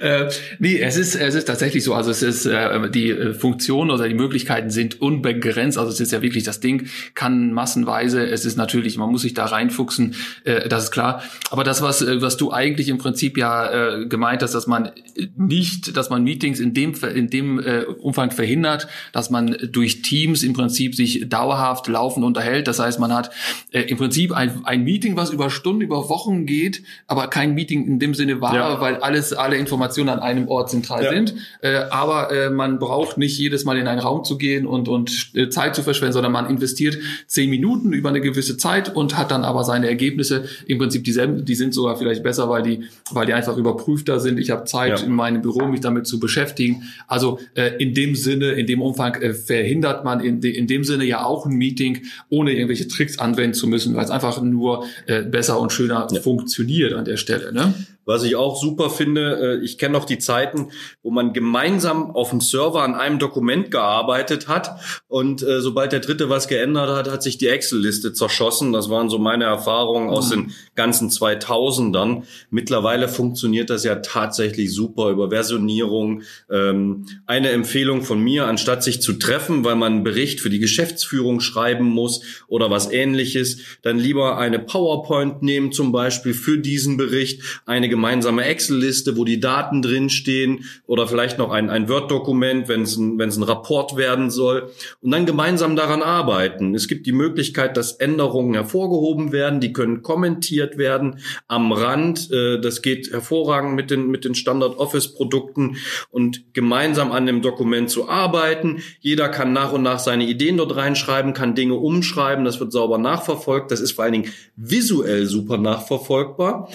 äh, 0.00 0.30
nee, 0.58 0.78
es 0.80 0.96
ist 0.96 1.16
es 1.16 1.34
ist 1.34 1.44
tatsächlich 1.44 1.84
so. 1.84 1.92
Also 1.92 2.10
es 2.10 2.22
ist 2.22 2.46
äh, 2.46 2.88
die 2.88 3.10
äh, 3.10 3.34
Funktionen 3.34 3.90
oder 3.90 4.08
die 4.08 4.14
Möglichkeiten 4.14 4.70
sind 4.70 5.02
unbegrenzt. 5.02 5.76
Also 5.76 5.90
es 5.92 6.00
ist 6.00 6.12
ja 6.12 6.22
wirklich 6.22 6.44
das 6.44 6.60
Ding 6.60 6.88
kann 7.14 7.52
massenweise. 7.52 8.26
Es 8.26 8.46
ist 8.46 8.56
natürlich 8.56 8.96
man 8.96 9.10
muss 9.10 9.20
sich 9.20 9.34
da 9.34 9.44
reinfuchsen. 9.44 10.14
Äh, 10.44 10.70
das 10.70 10.84
ist 10.84 10.92
klar. 10.92 11.22
Aber 11.50 11.62
das 11.62 11.82
was 11.82 12.00
äh, 12.00 12.22
was 12.22 12.38
du 12.38 12.50
eigentlich 12.50 12.88
im 12.88 12.96
Prinzip 12.96 13.36
ja 13.36 13.98
äh, 13.98 14.06
gemeint 14.06 14.42
hast, 14.42 14.54
dass 14.54 14.66
man 14.66 14.92
nicht, 15.36 15.94
dass 15.94 16.08
man 16.08 16.24
Meetings 16.24 16.58
in 16.58 16.72
dem 16.72 16.94
in 17.14 17.28
dem 17.28 17.60
äh, 17.60 17.82
Umfang 17.82 18.30
verhindert, 18.30 18.88
dass 19.12 19.28
man 19.28 19.58
durch 19.70 20.00
Teams 20.00 20.42
im 20.42 20.54
Prinzip 20.54 20.94
sich 20.94 21.28
dauerhaft 21.28 21.86
laufend 21.86 22.24
unterhält. 22.24 22.66
Das 22.66 22.78
heißt, 22.78 22.98
man 22.98 23.12
hat 23.12 23.30
äh, 23.72 23.82
im 23.82 23.98
Prinzip 23.98 24.37
ein, 24.38 24.64
ein 24.64 24.84
Meeting, 24.84 25.16
was 25.16 25.30
über 25.30 25.50
Stunden, 25.50 25.82
über 25.82 26.08
Wochen 26.08 26.46
geht, 26.46 26.84
aber 27.08 27.26
kein 27.26 27.54
Meeting 27.54 27.86
in 27.86 27.98
dem 27.98 28.14
Sinne 28.14 28.40
war, 28.40 28.54
ja. 28.54 28.80
weil 28.80 28.96
alles, 28.96 29.32
alle 29.32 29.56
Informationen 29.56 30.08
an 30.08 30.20
einem 30.20 30.46
Ort 30.46 30.70
zentral 30.70 31.02
ja. 31.02 31.10
sind. 31.10 31.34
Äh, 31.60 31.74
aber 31.90 32.30
äh, 32.30 32.48
man 32.48 32.78
braucht 32.78 33.18
nicht 33.18 33.36
jedes 33.36 33.64
Mal 33.64 33.76
in 33.78 33.88
einen 33.88 34.00
Raum 34.00 34.22
zu 34.22 34.38
gehen 34.38 34.64
und, 34.64 34.88
und 34.88 35.32
äh, 35.34 35.48
Zeit 35.48 35.74
zu 35.74 35.82
verschwenden, 35.82 36.12
sondern 36.12 36.30
man 36.30 36.48
investiert 36.48 36.98
zehn 37.26 37.50
Minuten 37.50 37.92
über 37.92 38.10
eine 38.10 38.20
gewisse 38.20 38.56
Zeit 38.56 38.94
und 38.94 39.18
hat 39.18 39.32
dann 39.32 39.42
aber 39.42 39.64
seine 39.64 39.88
Ergebnisse 39.88 40.44
im 40.68 40.78
Prinzip 40.78 41.02
dieselben, 41.02 41.44
die 41.44 41.56
sind 41.56 41.74
sogar 41.74 41.96
vielleicht 41.96 42.22
besser, 42.22 42.48
weil 42.48 42.62
die, 42.62 42.84
weil 43.10 43.26
die 43.26 43.34
einfach 43.34 43.56
überprüfter 43.56 44.20
sind. 44.20 44.38
Ich 44.38 44.50
habe 44.50 44.66
Zeit 44.66 45.00
ja. 45.00 45.04
in 45.04 45.12
meinem 45.12 45.42
Büro, 45.42 45.66
mich 45.66 45.80
damit 45.80 46.06
zu 46.06 46.20
beschäftigen. 46.20 46.84
Also 47.08 47.40
äh, 47.54 47.72
in 47.82 47.92
dem 47.92 48.14
Sinne, 48.14 48.52
in 48.52 48.68
dem 48.68 48.82
Umfang 48.82 49.16
äh, 49.16 49.34
verhindert 49.34 50.04
man 50.04 50.20
in, 50.20 50.40
de, 50.40 50.56
in 50.56 50.68
dem 50.68 50.84
Sinne 50.84 51.04
ja 51.04 51.24
auch 51.24 51.44
ein 51.44 51.56
Meeting, 51.56 52.02
ohne 52.28 52.52
irgendwelche 52.52 52.86
Tricks 52.86 53.18
anwenden 53.18 53.54
zu 53.54 53.66
müssen, 53.66 53.96
weil 53.96 54.04
es 54.04 54.10
einfach 54.10 54.27
einfach 54.28 54.42
nur 54.42 54.84
äh, 55.06 55.22
besser 55.22 55.58
und 55.60 55.72
schöner 55.72 56.06
ja. 56.10 56.20
funktioniert 56.20 56.92
an 56.92 57.04
der 57.04 57.16
Stelle. 57.16 57.52
Ne? 57.52 57.74
Was 58.08 58.22
ich 58.22 58.36
auch 58.36 58.56
super 58.58 58.88
finde, 58.88 59.58
äh, 59.60 59.62
ich 59.62 59.76
kenne 59.76 59.92
noch 59.92 60.06
die 60.06 60.16
Zeiten, 60.16 60.68
wo 61.02 61.10
man 61.10 61.34
gemeinsam 61.34 62.10
auf 62.10 62.30
dem 62.30 62.40
Server 62.40 62.82
an 62.82 62.94
einem 62.94 63.18
Dokument 63.18 63.70
gearbeitet 63.70 64.48
hat 64.48 64.80
und 65.08 65.42
äh, 65.42 65.60
sobald 65.60 65.92
der 65.92 66.00
Dritte 66.00 66.30
was 66.30 66.48
geändert 66.48 66.88
hat, 66.88 67.10
hat 67.10 67.22
sich 67.22 67.36
die 67.36 67.48
Excel-Liste 67.48 68.14
zerschossen. 68.14 68.72
Das 68.72 68.88
waren 68.88 69.10
so 69.10 69.18
meine 69.18 69.44
Erfahrungen 69.44 70.08
aus 70.08 70.30
den 70.30 70.54
ganzen 70.74 71.10
2000ern. 71.10 72.22
Mittlerweile 72.48 73.08
funktioniert 73.08 73.68
das 73.68 73.84
ja 73.84 73.96
tatsächlich 73.96 74.72
super 74.72 75.10
über 75.10 75.28
Versionierung. 75.28 76.22
Ähm, 76.50 77.04
eine 77.26 77.50
Empfehlung 77.50 78.00
von 78.00 78.20
mir, 78.20 78.46
anstatt 78.46 78.82
sich 78.82 79.02
zu 79.02 79.12
treffen, 79.18 79.64
weil 79.64 79.76
man 79.76 79.92
einen 79.92 80.02
Bericht 80.02 80.40
für 80.40 80.48
die 80.48 80.60
Geschäftsführung 80.60 81.40
schreiben 81.40 81.84
muss 81.84 82.22
oder 82.46 82.70
was 82.70 82.90
ähnliches, 82.90 83.58
dann 83.82 83.98
lieber 83.98 84.38
eine 84.38 84.60
PowerPoint 84.60 85.42
nehmen 85.42 85.72
zum 85.72 85.92
Beispiel 85.92 86.32
für 86.32 86.56
diesen 86.56 86.96
Bericht, 86.96 87.42
eine 87.66 87.97
gemeinsame 87.98 88.44
Excel-Liste, 88.44 89.16
wo 89.16 89.24
die 89.24 89.40
Daten 89.40 89.82
drinstehen 89.82 90.64
oder 90.86 91.08
vielleicht 91.08 91.36
noch 91.36 91.50
ein, 91.50 91.68
ein 91.68 91.88
Word-Dokument, 91.88 92.68
wenn 92.68 92.82
es 92.82 92.96
ein, 92.96 93.18
wenn 93.18 93.28
es 93.28 93.36
ein 93.36 93.42
Rapport 93.42 93.96
werden 93.96 94.30
soll 94.30 94.70
und 95.02 95.10
dann 95.10 95.26
gemeinsam 95.26 95.74
daran 95.74 96.02
arbeiten. 96.02 96.76
Es 96.76 96.86
gibt 96.86 97.06
die 97.06 97.12
Möglichkeit, 97.12 97.76
dass 97.76 97.94
Änderungen 97.94 98.54
hervorgehoben 98.54 99.32
werden, 99.32 99.58
die 99.58 99.72
können 99.72 100.02
kommentiert 100.02 100.78
werden 100.78 101.18
am 101.48 101.72
Rand. 101.72 102.30
Äh, 102.30 102.60
das 102.60 102.82
geht 102.82 103.10
hervorragend 103.10 103.74
mit 103.74 103.90
den, 103.90 104.06
mit 104.06 104.24
den 104.24 104.36
Standard-Office-Produkten 104.36 105.78
und 106.10 106.54
gemeinsam 106.54 107.10
an 107.10 107.26
dem 107.26 107.42
Dokument 107.42 107.90
zu 107.90 108.08
arbeiten. 108.08 108.80
Jeder 109.00 109.28
kann 109.28 109.52
nach 109.52 109.72
und 109.72 109.82
nach 109.82 109.98
seine 109.98 110.24
Ideen 110.24 110.56
dort 110.56 110.76
reinschreiben, 110.76 111.32
kann 111.32 111.56
Dinge 111.56 111.74
umschreiben, 111.74 112.44
das 112.44 112.60
wird 112.60 112.70
sauber 112.70 112.98
nachverfolgt. 112.98 113.72
Das 113.72 113.80
ist 113.80 113.90
vor 113.90 114.04
allen 114.04 114.12
Dingen 114.12 114.32
visuell 114.54 115.26
super 115.26 115.58
nachverfolgbar. 115.58 116.68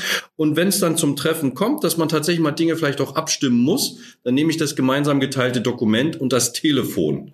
Und 0.44 0.58
wenn 0.58 0.68
es 0.68 0.82
dann 0.82 0.98
zum 0.98 1.16
Treffen 1.16 1.54
kommt, 1.54 1.86
dass 1.86 1.96
man 1.96 2.10
tatsächlich 2.10 2.44
mal 2.44 2.52
Dinge 2.52 2.76
vielleicht 2.76 3.00
auch 3.00 3.16
abstimmen 3.16 3.60
muss, 3.60 3.96
dann 4.26 4.34
nehme 4.34 4.52
ich 4.52 4.58
das 4.58 4.76
gemeinsam 4.76 5.22
geteilte 5.22 5.62
Dokument 5.62 6.20
und 6.20 6.34
das 6.34 6.52
Telefon. 6.52 7.32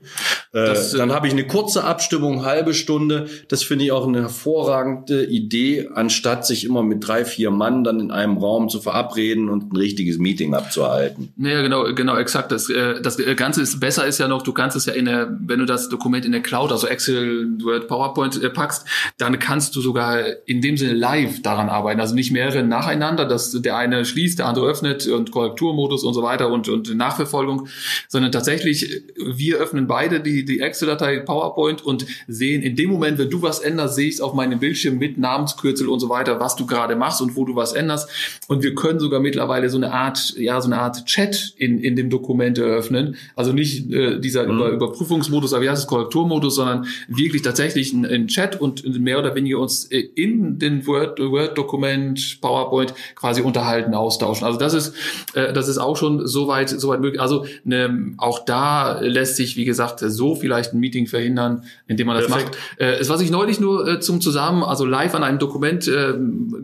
Äh, 0.54 0.66
das, 0.68 0.94
äh, 0.94 1.00
dann 1.00 1.12
habe 1.12 1.26
ich 1.26 1.34
eine 1.34 1.48
kurze 1.48 1.86
Abstimmung, 1.86 2.46
halbe 2.46 2.76
Stunde. 2.76 3.26
Das 3.48 3.64
finde 3.64 3.86
ich 3.86 3.92
auch 3.92 4.08
eine 4.08 4.22
hervorragende 4.22 5.26
Idee, 5.26 5.90
anstatt 5.92 6.46
sich 6.46 6.66
immer 6.66 6.84
mit 6.84 7.08
drei, 7.08 7.26
vier 7.26 7.50
Mann 7.50 7.84
dann 7.84 8.00
in 8.00 8.12
einem 8.12 8.38
Raum 8.38 8.70
zu 8.70 8.80
verabreden 8.80 9.50
und 9.50 9.74
ein 9.74 9.76
richtiges 9.76 10.20
Meeting 10.20 10.54
abzuhalten. 10.54 11.34
Ja, 11.38 11.64
genau, 11.64 11.92
genau, 11.96 12.16
exakt. 12.16 12.52
Das, 12.52 12.70
äh, 12.70 13.02
das 13.02 13.18
Ganze 13.36 13.64
ist 13.64 13.80
besser 13.80 14.06
ist 14.06 14.20
ja 14.20 14.28
noch, 14.28 14.44
du 14.44 14.54
kannst 14.54 14.78
es 14.78 14.86
ja 14.86 14.94
in 14.94 15.06
der, 15.06 15.36
wenn 15.42 15.58
du 15.58 15.66
das 15.66 15.90
Dokument 15.90 16.26
in 16.26 16.32
der 16.32 16.42
Cloud, 16.42 16.72
also 16.72 16.86
Excel, 16.86 17.58
Word, 17.64 17.88
PowerPoint 17.88 18.40
packst, 18.54 18.86
dann 19.18 19.40
kannst 19.40 19.76
du 19.76 19.82
sogar 19.82 20.20
in 20.46 20.62
dem 20.62 20.78
Sinne 20.78 20.94
live 20.94 21.42
daran 21.42 21.70
arbeiten. 21.70 22.00
Also 22.00 22.14
nicht 22.14 22.30
mehrere 22.30 22.62
nacheinander, 23.00 23.26
dass 23.26 23.52
der 23.52 23.78
eine 23.78 24.06
schließt, 24.06 24.40
der 24.40 24.48
andere 24.48 24.68
öffnet 24.68 25.08
und 25.08 25.32
Korrekturmodus 25.32 26.04
und 26.04 26.14
so 26.14 26.22
weiter 26.22 26.52
und, 26.52 26.70
und 26.70 26.96
Nachverfolgung, 26.96 27.68
sondern 28.08 28.32
tatsächlich, 28.32 29.04
wir 29.16 29.58
öffnen 29.58 29.88
beide 29.88 30.20
die, 30.20 30.46
die 30.46 30.60
Excel-Datei 30.60 31.20
PowerPoint 31.20 31.84
und 31.84 32.06
sehen 32.28 32.62
in 32.62 32.76
dem 32.76 32.92
Moment, 32.92 33.18
wenn 33.18 33.30
du 33.30 33.42
was 33.42 33.60
änderst, 33.60 33.96
sehe 33.96 34.08
ich 34.08 34.16
es 34.16 34.22
auf 34.22 34.34
meinem 34.34 34.60
Bildschirm 34.60 34.98
mit 34.98 35.18
Namenskürzel 35.18 35.88
und 35.88 36.00
so 36.00 36.10
weiter, 36.10 36.40
was 36.40 36.56
du 36.56 36.66
gerade 36.66 36.96
machst 36.96 37.22
und 37.22 37.36
wo 37.36 37.46
du 37.46 37.56
was 37.56 37.74
änderst. 37.74 38.10
Und 38.48 38.64
wir 38.64 38.76
können 38.76 39.00
sogar 39.00 39.20
mittlerweile 39.20 39.70
so 39.70 39.78
eine 39.78 39.92
Art, 39.92 40.36
ja, 40.38 40.60
so 40.62 40.68
eine 40.68 40.80
Art 40.80 41.06
Chat 41.06 41.54
in, 41.58 41.80
in 41.80 41.96
dem 41.96 42.10
Dokument 42.10 42.58
eröffnen. 42.58 43.16
Also 43.36 43.54
nicht 43.54 43.92
äh, 43.92 44.20
dieser 44.20 44.44
mhm. 44.44 44.60
Über 44.60 44.70
Überprüfungsmodus, 44.70 45.54
aber 45.54 45.64
wie 45.64 45.70
heißt 45.70 45.84
es, 45.84 45.88
Korrekturmodus, 45.88 46.56
sondern 46.56 46.88
wirklich 47.08 47.42
tatsächlich 47.42 47.94
ein, 47.94 48.06
ein 48.06 48.28
Chat 48.28 48.60
und 48.60 49.00
mehr 49.00 49.20
oder 49.20 49.36
weniger 49.36 49.60
uns 49.60 49.86
in 49.86 50.60
den 50.60 50.86
Word-Dokument, 50.86 52.20
Word 52.20 52.42
PowerPoint 52.42 52.79
quasi 53.16 53.42
unterhalten, 53.42 53.94
austauschen. 53.94 54.46
Also 54.46 54.60
das 54.60 54.74
ist, 54.74 54.96
äh, 55.34 55.54
das 55.54 55.68
ist 55.68 55.78
auch 55.78 55.98
schon 55.98 56.28
soweit, 56.28 56.70
soweit 56.70 57.02
möglich. 57.02 57.22
Also 57.22 57.46
ne, 57.64 58.14
auch 58.18 58.46
da 58.46 59.00
lässt 59.00 59.36
sich, 59.36 59.56
wie 59.58 59.66
gesagt, 59.66 60.00
so 60.00 60.36
vielleicht 60.36 60.74
ein 60.74 60.80
Meeting 60.80 61.08
verhindern, 61.08 61.64
indem 61.88 62.08
man 62.08 62.18
das 62.18 62.28
Perfekt. 62.28 62.58
macht. 62.80 62.82
Äh, 62.82 63.10
was 63.10 63.22
ich 63.22 63.32
neulich 63.32 63.60
nur 63.60 63.88
äh, 63.88 64.00
zum 64.00 64.22
Zusammen, 64.22 64.64
also 64.64 64.86
live 64.86 65.16
an 65.16 65.24
einem 65.24 65.40
Dokument 65.40 65.88
äh, 65.88 66.14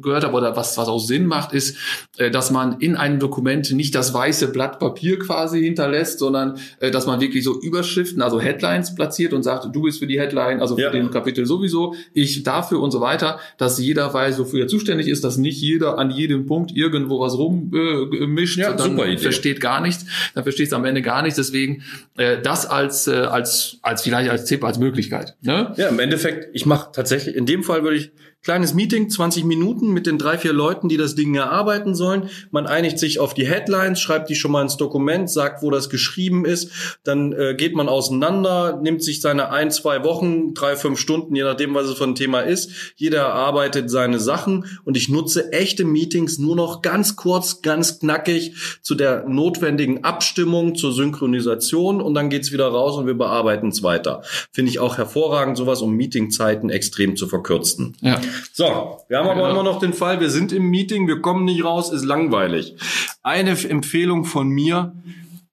gehört 0.02 0.24
habe 0.24 0.36
oder 0.36 0.56
was, 0.56 0.78
was 0.78 0.88
auch 0.88 1.00
Sinn 1.00 1.26
macht, 1.26 1.54
ist, 1.54 1.78
äh, 2.18 2.32
dass 2.32 2.52
man 2.52 2.80
in 2.80 2.96
einem 2.96 3.20
Dokument 3.20 3.72
nicht 3.72 3.96
das 3.96 4.14
weiße 4.14 4.52
Blatt 4.52 4.80
Papier 4.80 5.20
quasi 5.20 5.64
hinterlässt, 5.64 6.20
sondern 6.20 6.58
äh, 6.80 6.92
dass 6.92 7.06
man 7.08 7.20
wirklich 7.20 7.44
so 7.44 7.60
Überschriften, 7.60 8.22
also 8.22 8.40
Headlines 8.40 8.96
platziert 8.96 9.34
und 9.34 9.44
sagt, 9.44 9.76
du 9.76 9.82
bist 9.82 10.00
für 10.00 10.08
die 10.08 10.20
Headline, 10.20 10.62
also 10.62 10.76
für 10.76 10.84
ja. 10.84 10.92
den 10.92 11.12
Kapitel 11.12 11.46
sowieso, 11.46 11.96
ich 12.14 12.44
dafür 12.44 12.82
und 12.82 12.92
so 12.92 13.02
weiter, 13.02 13.40
dass 13.58 13.80
jeder 13.80 14.14
weiß, 14.14 14.40
wofür 14.40 14.62
er 14.62 14.68
zuständig 14.68 15.08
ist, 15.08 15.24
dass 15.24 15.38
nicht 15.38 15.62
jeder 15.62 15.98
an 15.98 16.05
jedem 16.12 16.46
Punkt 16.46 16.72
irgendwo 16.76 17.20
was 17.20 17.38
rummischt, 17.38 18.58
äh, 18.58 18.62
ja, 18.62 18.74
dann 18.74 18.92
super 18.92 19.08
Idee. 19.08 19.18
versteht 19.18 19.62
gar 19.62 19.82
nichts, 19.82 20.06
dann 20.34 20.44
versteht 20.44 20.68
es 20.68 20.74
am 20.74 20.86
Ende 20.86 21.02
gar 21.02 21.22
nichts. 21.22 21.38
Deswegen 21.38 21.84
äh, 22.18 22.42
das 22.42 22.66
als 22.66 23.08
äh, 23.08 23.16
als 23.16 23.78
als 23.82 24.02
vielleicht 24.02 24.30
als 24.30 24.46
Tipp 24.46 24.64
als 24.64 24.80
Möglichkeit. 24.80 25.36
Ne? 25.42 25.74
Ja, 25.78 25.88
im 25.90 26.00
Endeffekt, 26.00 26.50
ich 26.54 26.66
mache 26.66 26.92
tatsächlich 26.92 27.36
in 27.36 27.46
dem 27.46 27.64
Fall 27.64 27.84
würde 27.84 27.98
ich 27.98 28.12
Kleines 28.46 28.76
Meeting, 28.76 29.10
20 29.10 29.44
Minuten 29.44 29.90
mit 29.90 30.06
den 30.06 30.20
drei, 30.20 30.38
vier 30.38 30.54
Leuten, 30.54 30.88
die 30.88 30.98
das 30.98 31.16
Ding 31.16 31.34
erarbeiten 31.34 31.96
sollen. 31.96 32.30
Man 32.52 32.68
einigt 32.68 33.00
sich 33.00 33.18
auf 33.18 33.34
die 33.34 33.48
Headlines, 33.48 34.00
schreibt 34.00 34.30
die 34.30 34.36
schon 34.36 34.52
mal 34.52 34.62
ins 34.62 34.78
Dokument, 34.78 35.32
sagt, 35.32 35.64
wo 35.64 35.72
das 35.72 35.90
geschrieben 35.90 36.46
ist. 36.46 36.70
Dann 37.04 37.34
äh, 37.34 37.56
geht 37.56 37.76
man 37.76 37.90
auseinander, 37.90 38.80
nimmt 38.80 39.02
sich 39.02 39.20
seine 39.20 39.50
ein, 39.50 39.72
zwei 39.72 40.04
Wochen, 40.04 40.54
drei, 40.54 40.76
fünf 40.76 41.00
Stunden, 41.00 41.36
je 41.36 41.42
nachdem, 41.42 41.74
was 41.74 41.88
es 41.88 41.98
für 41.98 42.04
ein 42.04 42.14
Thema 42.14 42.42
ist. 42.42 42.94
Jeder 42.98 43.22
erarbeitet 43.22 43.90
seine 43.90 44.20
Sachen 44.20 44.66
und 44.84 44.96
ich 44.96 45.10
nutze 45.10 45.52
echte 45.52 45.84
Meetings 45.84 46.38
nur 46.38 46.56
noch 46.56 46.84
ganz 46.84 47.16
kurz, 47.16 47.64
ganz 47.64 47.98
knackig 47.98 48.54
zu 48.84 48.94
der 48.94 49.28
notwendigen 49.28 50.04
Abstimmung, 50.04 50.76
zur 50.76 50.94
Synchronisation 50.94 52.00
und 52.00 52.14
dann 52.14 52.30
geht's 52.30 52.52
wieder 52.52 52.68
raus 52.68 52.96
und 52.96 53.08
wir 53.08 53.16
bearbeiten 53.16 53.70
es 53.70 53.82
weiter. 53.82 54.22
Finde 54.52 54.70
ich 54.70 54.78
auch 54.78 55.00
hervorragend, 55.00 55.58
sowas 55.58 55.82
um 55.82 55.96
Meetingzeiten 55.96 56.70
extrem 56.70 57.16
zu 57.16 57.28
verkürzen. 57.28 57.98
Ja. 58.02 58.22
So, 58.54 59.00
wir 59.08 59.18
haben 59.18 59.28
aber 59.28 59.36
genau. 59.36 59.52
immer 59.52 59.64
noch 59.64 59.80
den 59.80 59.94
Fall, 59.94 60.20
wir 60.20 60.30
sind 60.30 60.52
im 60.52 60.70
Meeting, 60.70 61.08
wir 61.08 61.22
kommen 61.22 61.46
nicht 61.46 61.64
raus, 61.64 61.92
ist 61.92 62.06
langweilig. 62.06 62.76
Eine 63.24 63.52
Empfehlung 63.52 64.26
von 64.26 64.50
mir, 64.50 64.94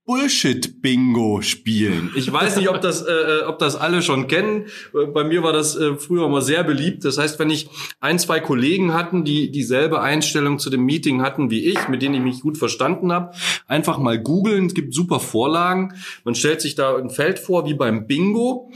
Bullshit-Bingo 0.04 1.42
spielen. 1.42 2.10
Ich 2.16 2.30
weiß 2.30 2.56
nicht, 2.56 2.68
ob 2.68 2.80
das, 2.80 3.02
äh, 3.02 3.12
äh, 3.12 3.42
ob 3.44 3.60
das 3.60 3.76
alle 3.76 4.02
schon 4.02 4.26
kennen. 4.26 4.66
Bei 4.92 5.22
mir 5.22 5.44
war 5.44 5.52
das 5.52 5.76
äh, 5.76 5.94
früher 5.94 6.28
mal 6.28 6.42
sehr 6.42 6.64
beliebt. 6.64 7.04
Das 7.04 7.18
heißt, 7.18 7.38
wenn 7.38 7.50
ich 7.50 7.68
ein, 8.00 8.18
zwei 8.18 8.40
Kollegen 8.40 8.94
hatten, 8.94 9.24
die 9.24 9.52
dieselbe 9.52 10.00
Einstellung 10.00 10.58
zu 10.58 10.70
dem 10.70 10.84
Meeting 10.84 11.22
hatten 11.22 11.50
wie 11.50 11.64
ich, 11.64 11.88
mit 11.88 12.02
denen 12.02 12.16
ich 12.16 12.20
mich 12.20 12.40
gut 12.40 12.58
verstanden 12.58 13.12
habe, 13.12 13.32
einfach 13.68 13.98
mal 13.98 14.18
googeln. 14.18 14.66
Es 14.66 14.74
gibt 14.74 14.92
super 14.92 15.20
Vorlagen. 15.20 15.94
Man 16.24 16.34
stellt 16.34 16.60
sich 16.60 16.74
da 16.74 16.96
ein 16.96 17.10
Feld 17.10 17.38
vor 17.38 17.64
wie 17.66 17.74
beim 17.74 18.08
Bingo. 18.08 18.72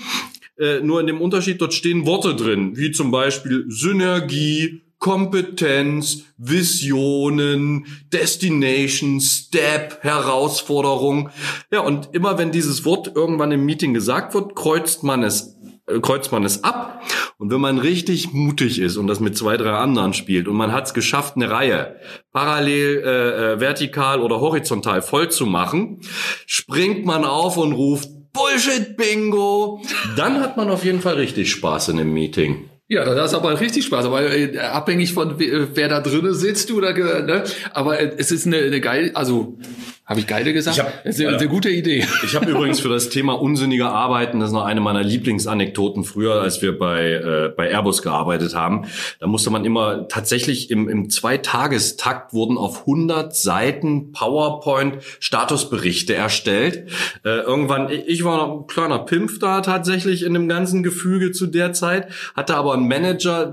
Äh, 0.59 0.81
nur 0.81 1.01
in 1.01 1.07
dem 1.07 1.21
Unterschied, 1.21 1.61
dort 1.61 1.75
stehen 1.75 2.07
Worte 2.07 2.35
drin, 2.35 2.77
wie 2.77 2.90
zum 2.90 3.11
Beispiel 3.11 3.66
Synergie, 3.69 4.83
Kompetenz, 4.99 6.25
Visionen, 6.38 7.87
Destination, 8.12 9.21
Step, 9.21 9.99
Herausforderung. 10.03 11.29
Ja, 11.71 11.81
und 11.81 12.09
immer 12.12 12.38
wenn 12.38 12.51
dieses 12.51 12.85
Wort 12.87 13.12
irgendwann 13.14 13.53
im 13.53 13.66
Meeting 13.66 13.92
gesagt 13.92 14.35
wird, 14.35 14.57
kreuzt 14.57 15.03
man 15.03 15.23
es 15.23 15.57
äh, 15.87 16.01
kreuzt 16.01 16.33
man 16.33 16.45
es 16.45 16.64
ab. 16.64 17.03
Und 17.38 17.53
wenn 17.53 17.61
man 17.61 17.79
richtig 17.79 18.33
mutig 18.33 18.79
ist 18.79 18.97
und 18.97 19.07
das 19.07 19.21
mit 19.21 19.37
zwei, 19.37 19.57
drei 19.57 19.73
anderen 19.73 20.14
spielt 20.14 20.49
und 20.49 20.57
man 20.57 20.73
hat 20.73 20.87
es 20.87 20.95
geschafft, 20.95 21.37
eine 21.37 21.51
Reihe 21.51 21.97
parallel, 22.33 23.03
äh, 23.05 23.53
äh, 23.53 23.61
vertikal 23.61 24.23
oder 24.23 24.40
horizontal 24.40 25.03
voll 25.03 25.31
zu 25.31 25.45
machen, 25.45 26.01
springt 26.47 27.05
man 27.05 27.25
auf 27.25 27.59
und 27.59 27.73
ruft 27.73 28.09
Bullshit 28.37 28.96
Bingo. 28.96 29.83
Dann 30.16 30.40
hat 30.40 30.57
man 30.57 30.70
auf 30.70 30.85
jeden 30.85 31.01
Fall 31.01 31.14
richtig 31.14 31.51
Spaß 31.51 31.88
in 31.88 31.96
dem 31.96 32.12
Meeting. 32.12 32.68
Ja, 32.88 33.05
das 33.05 33.33
ist 33.33 33.37
aber 33.37 33.59
richtig 33.61 33.85
Spaß, 33.85 34.05
aber 34.05 34.31
äh, 34.31 34.59
abhängig 34.59 35.12
von 35.12 35.35
wer 35.38 35.88
da 35.88 36.01
drinnen 36.01 36.35
sitzt 36.35 36.70
oder 36.70 36.92
ne? 36.92 37.42
aber 37.72 37.99
äh, 37.99 38.12
es 38.16 38.31
ist 38.31 38.46
eine, 38.46 38.59
eine 38.59 38.81
geil, 38.81 39.11
also 39.14 39.59
habe 40.07 40.21
ich 40.21 40.29
geile 40.29 40.53
gesagt? 40.53 40.77
Ich 40.77 40.83
hab, 40.85 41.03
das 41.03 41.19
ist 41.19 41.27
eine, 41.27 41.37
eine 41.37 41.49
gute 41.49 41.69
Idee. 41.69 42.07
Ich 42.23 42.37
habe 42.37 42.49
übrigens 42.49 42.79
für 42.79 42.88
das 42.88 43.09
Thema 43.09 43.33
unsinnige 43.33 43.88
Arbeiten, 43.88 44.38
das 44.38 44.51
ist 44.51 44.53
noch 44.53 44.64
eine 44.64 44.81
meiner 44.81 45.03
Lieblingsanekdoten 45.03 46.05
früher, 46.05 46.40
als 46.40 46.62
wir 46.62 46.79
bei, 46.79 47.11
äh, 47.11 47.53
bei 47.57 47.71
Airbus 47.71 48.03
gearbeitet 48.03 48.55
haben. 48.55 48.87
Da 49.19 49.27
musste 49.27 49.51
man 49.51 49.64
immer 49.64 50.07
tatsächlich 50.07 50.71
im, 50.71 50.88
im 50.88 51.11
Zweitagestakt 51.11 52.33
wurden 52.33 52.57
auf 52.57 52.83
100 52.83 53.35
Seiten 53.35 54.12
PowerPoint 54.12 54.99
Statusberichte 55.19 56.14
erstellt. 56.14 56.88
Äh, 57.25 57.40
irgendwann, 57.40 57.90
ich 57.90 58.23
war 58.23 58.61
ein 58.61 58.66
kleiner 58.69 59.01
Pimpf 59.01 59.40
da 59.40 59.61
tatsächlich 59.61 60.23
in 60.23 60.35
dem 60.35 60.49
ganzen 60.49 60.85
Gefüge 60.85 61.33
zu 61.33 61.49
der 61.49 61.73
Zeit, 61.73 62.12
hatte 62.37 62.55
aber 62.55 62.75
einen 62.75 62.87
Manager, 62.87 63.53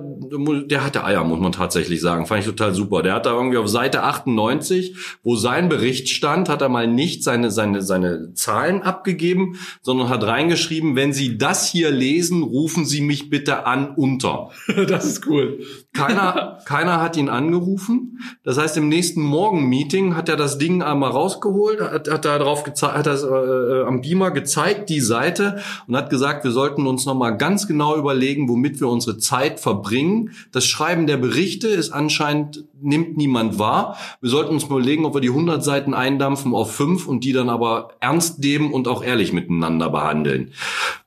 der 0.67 0.83
hatte 0.83 1.03
Eier, 1.03 1.23
muss 1.23 1.39
man 1.39 1.51
tatsächlich 1.51 1.99
sagen. 1.99 2.27
Fand 2.27 2.41
ich 2.41 2.45
total 2.45 2.75
super. 2.75 3.01
Der 3.01 3.15
hat 3.15 3.25
da 3.25 3.31
irgendwie 3.31 3.57
auf 3.57 3.67
Seite 3.67 4.03
98, 4.03 4.95
wo 5.23 5.35
sein 5.35 5.67
Bericht 5.67 6.09
stand, 6.09 6.42
Land 6.43 6.49
hat 6.49 6.61
er 6.61 6.67
mal 6.67 6.87
nicht 6.87 7.23
seine, 7.23 7.51
seine, 7.51 7.81
seine 7.81 8.33
Zahlen 8.33 8.81
abgegeben, 8.81 9.55
sondern 9.81 10.09
hat 10.09 10.23
reingeschrieben, 10.25 10.97
wenn 10.97 11.13
Sie 11.13 11.37
das 11.37 11.65
hier 11.65 11.89
lesen, 11.89 12.43
rufen 12.43 12.85
Sie 12.85 12.99
mich 12.99 13.29
bitte 13.29 13.65
an 13.65 13.95
unter. 13.95 14.49
das 14.87 15.05
ist 15.05 15.27
cool. 15.27 15.61
Keiner, 15.93 16.59
keiner 16.65 17.01
hat 17.01 17.15
ihn 17.15 17.29
angerufen. 17.29 18.19
Das 18.43 18.57
heißt, 18.57 18.75
im 18.75 18.89
nächsten 18.89 19.21
Morgen-Meeting 19.21 20.17
hat 20.17 20.27
er 20.27 20.35
das 20.35 20.57
Ding 20.57 20.81
einmal 20.81 21.11
rausgeholt, 21.11 21.79
hat, 21.79 22.11
hat 22.11 22.25
da 22.25 22.37
drauf 22.37 22.63
gezeigt, 22.63 22.97
hat 22.97 23.05
das 23.05 23.23
äh, 23.23 23.83
am 23.87 24.01
Beamer 24.01 24.31
gezeigt, 24.31 24.89
die 24.89 24.99
Seite, 24.99 25.61
und 25.87 25.95
hat 25.95 26.09
gesagt, 26.09 26.43
wir 26.43 26.51
sollten 26.51 26.87
uns 26.87 27.05
nochmal 27.05 27.37
ganz 27.37 27.67
genau 27.67 27.95
überlegen, 27.95 28.49
womit 28.49 28.81
wir 28.81 28.89
unsere 28.89 29.17
Zeit 29.17 29.61
verbringen. 29.61 30.31
Das 30.51 30.65
Schreiben 30.65 31.07
der 31.07 31.17
Berichte 31.17 31.69
ist 31.69 31.91
anscheinend, 31.91 32.65
nimmt 32.83 33.17
niemand 33.17 33.59
wahr. 33.59 33.97
Wir 34.21 34.29
sollten 34.29 34.53
uns 34.53 34.69
mal 34.69 34.79
überlegen, 34.79 35.05
ob 35.05 35.13
wir 35.13 35.21
die 35.21 35.29
100 35.29 35.63
Seiten 35.63 35.93
eindampfen 35.93 36.53
auf 36.53 36.73
fünf 36.73 37.07
und 37.07 37.23
die 37.23 37.33
dann 37.33 37.49
aber 37.49 37.95
ernst 37.99 38.39
nehmen 38.39 38.71
und 38.71 38.87
auch 38.87 39.03
ehrlich 39.03 39.33
miteinander 39.33 39.89
behandeln. 39.89 40.51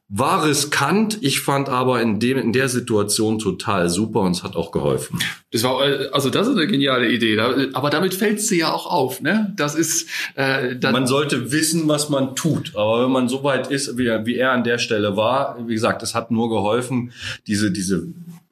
War 0.08 0.46
riskant, 0.46 1.18
ich 1.20 1.40
fand 1.40 1.68
aber 1.68 2.00
in, 2.00 2.20
dem, 2.20 2.38
in 2.38 2.52
der 2.52 2.68
Situation 2.68 3.40
total 3.40 3.88
super 3.88 4.20
und 4.20 4.36
es 4.36 4.44
hat 4.44 4.54
auch 4.54 4.70
geholfen. 4.70 5.18
Das 5.50 5.64
war 5.64 5.80
also 6.12 6.30
das 6.30 6.46
ist 6.46 6.56
eine 6.56 6.68
geniale 6.68 7.10
Idee, 7.10 7.36
aber 7.72 7.90
damit 7.90 8.14
fällt 8.14 8.40
sie 8.40 8.58
ja 8.58 8.72
auch 8.72 8.86
auf, 8.86 9.20
ne? 9.20 9.52
Das 9.56 9.74
ist 9.74 10.08
äh, 10.36 10.76
das 10.76 10.92
man 10.92 11.08
sollte 11.08 11.50
wissen, 11.50 11.88
was 11.88 12.08
man 12.08 12.36
tut, 12.36 12.76
aber 12.76 13.02
wenn 13.02 13.10
man 13.10 13.28
so 13.28 13.42
weit 13.42 13.66
ist, 13.66 13.98
wie, 13.98 14.04
wie 14.24 14.36
er 14.36 14.52
an 14.52 14.62
der 14.62 14.78
Stelle 14.78 15.16
war, 15.16 15.58
wie 15.66 15.74
gesagt, 15.74 16.04
es 16.04 16.14
hat 16.14 16.30
nur 16.30 16.50
geholfen, 16.50 17.10
diese 17.48 17.72
diese 17.72 18.06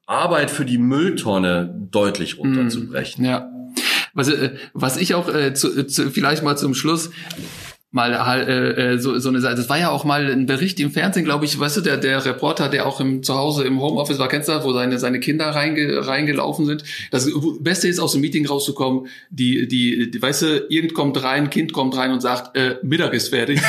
Arbeit 0.06 0.50
für 0.50 0.64
die 0.64 0.78
Mülltonne 0.78 1.72
deutlich 1.90 2.38
runterzubrechen. 2.38 3.24
Ja. 3.24 3.50
Was, 4.12 4.28
äh, 4.28 4.54
was 4.72 4.96
ich 4.96 5.14
auch 5.14 5.28
äh, 5.28 5.54
zu, 5.54 5.86
zu, 5.86 6.10
vielleicht 6.10 6.42
mal 6.42 6.56
zum 6.56 6.74
Schluss 6.74 7.10
mal 7.94 8.12
äh, 8.12 8.94
äh, 8.94 8.98
so, 8.98 9.16
so 9.20 9.28
eine 9.28 9.40
Seite. 9.40 9.56
Das 9.56 9.68
war 9.68 9.78
ja 9.78 9.90
auch 9.90 10.04
mal 10.04 10.26
ein 10.26 10.46
Bericht 10.46 10.80
im 10.80 10.90
Fernsehen, 10.90 11.24
glaube 11.24 11.44
ich, 11.44 11.58
weißt 11.58 11.76
du, 11.76 11.80
der, 11.80 11.96
der 11.96 12.24
Reporter, 12.24 12.68
der 12.68 12.86
auch 12.86 13.00
im 13.00 13.22
Zuhause 13.22 13.62
im 13.62 13.80
Homeoffice 13.80 14.18
war, 14.18 14.28
kennst 14.28 14.48
du 14.48 14.52
das, 14.52 14.64
wo 14.64 14.72
seine, 14.72 14.98
seine 14.98 15.20
Kinder 15.20 15.46
reinge, 15.46 16.04
reingelaufen 16.04 16.66
sind. 16.66 16.82
Das 17.12 17.30
Beste 17.60 17.86
ist, 17.86 18.00
aus 18.00 18.10
dem 18.10 18.20
Meeting 18.20 18.46
rauszukommen, 18.46 19.06
die, 19.30 19.68
die, 19.68 20.10
die 20.10 20.20
weißt 20.20 20.42
du, 20.42 20.66
irgend 20.68 20.92
kommt 20.92 21.22
rein, 21.22 21.50
Kind 21.50 21.72
kommt 21.72 21.96
rein 21.96 22.10
und 22.10 22.20
sagt, 22.20 22.56
äh, 22.56 22.78
Mittag 22.82 23.14
ist 23.14 23.28
fertig. 23.28 23.60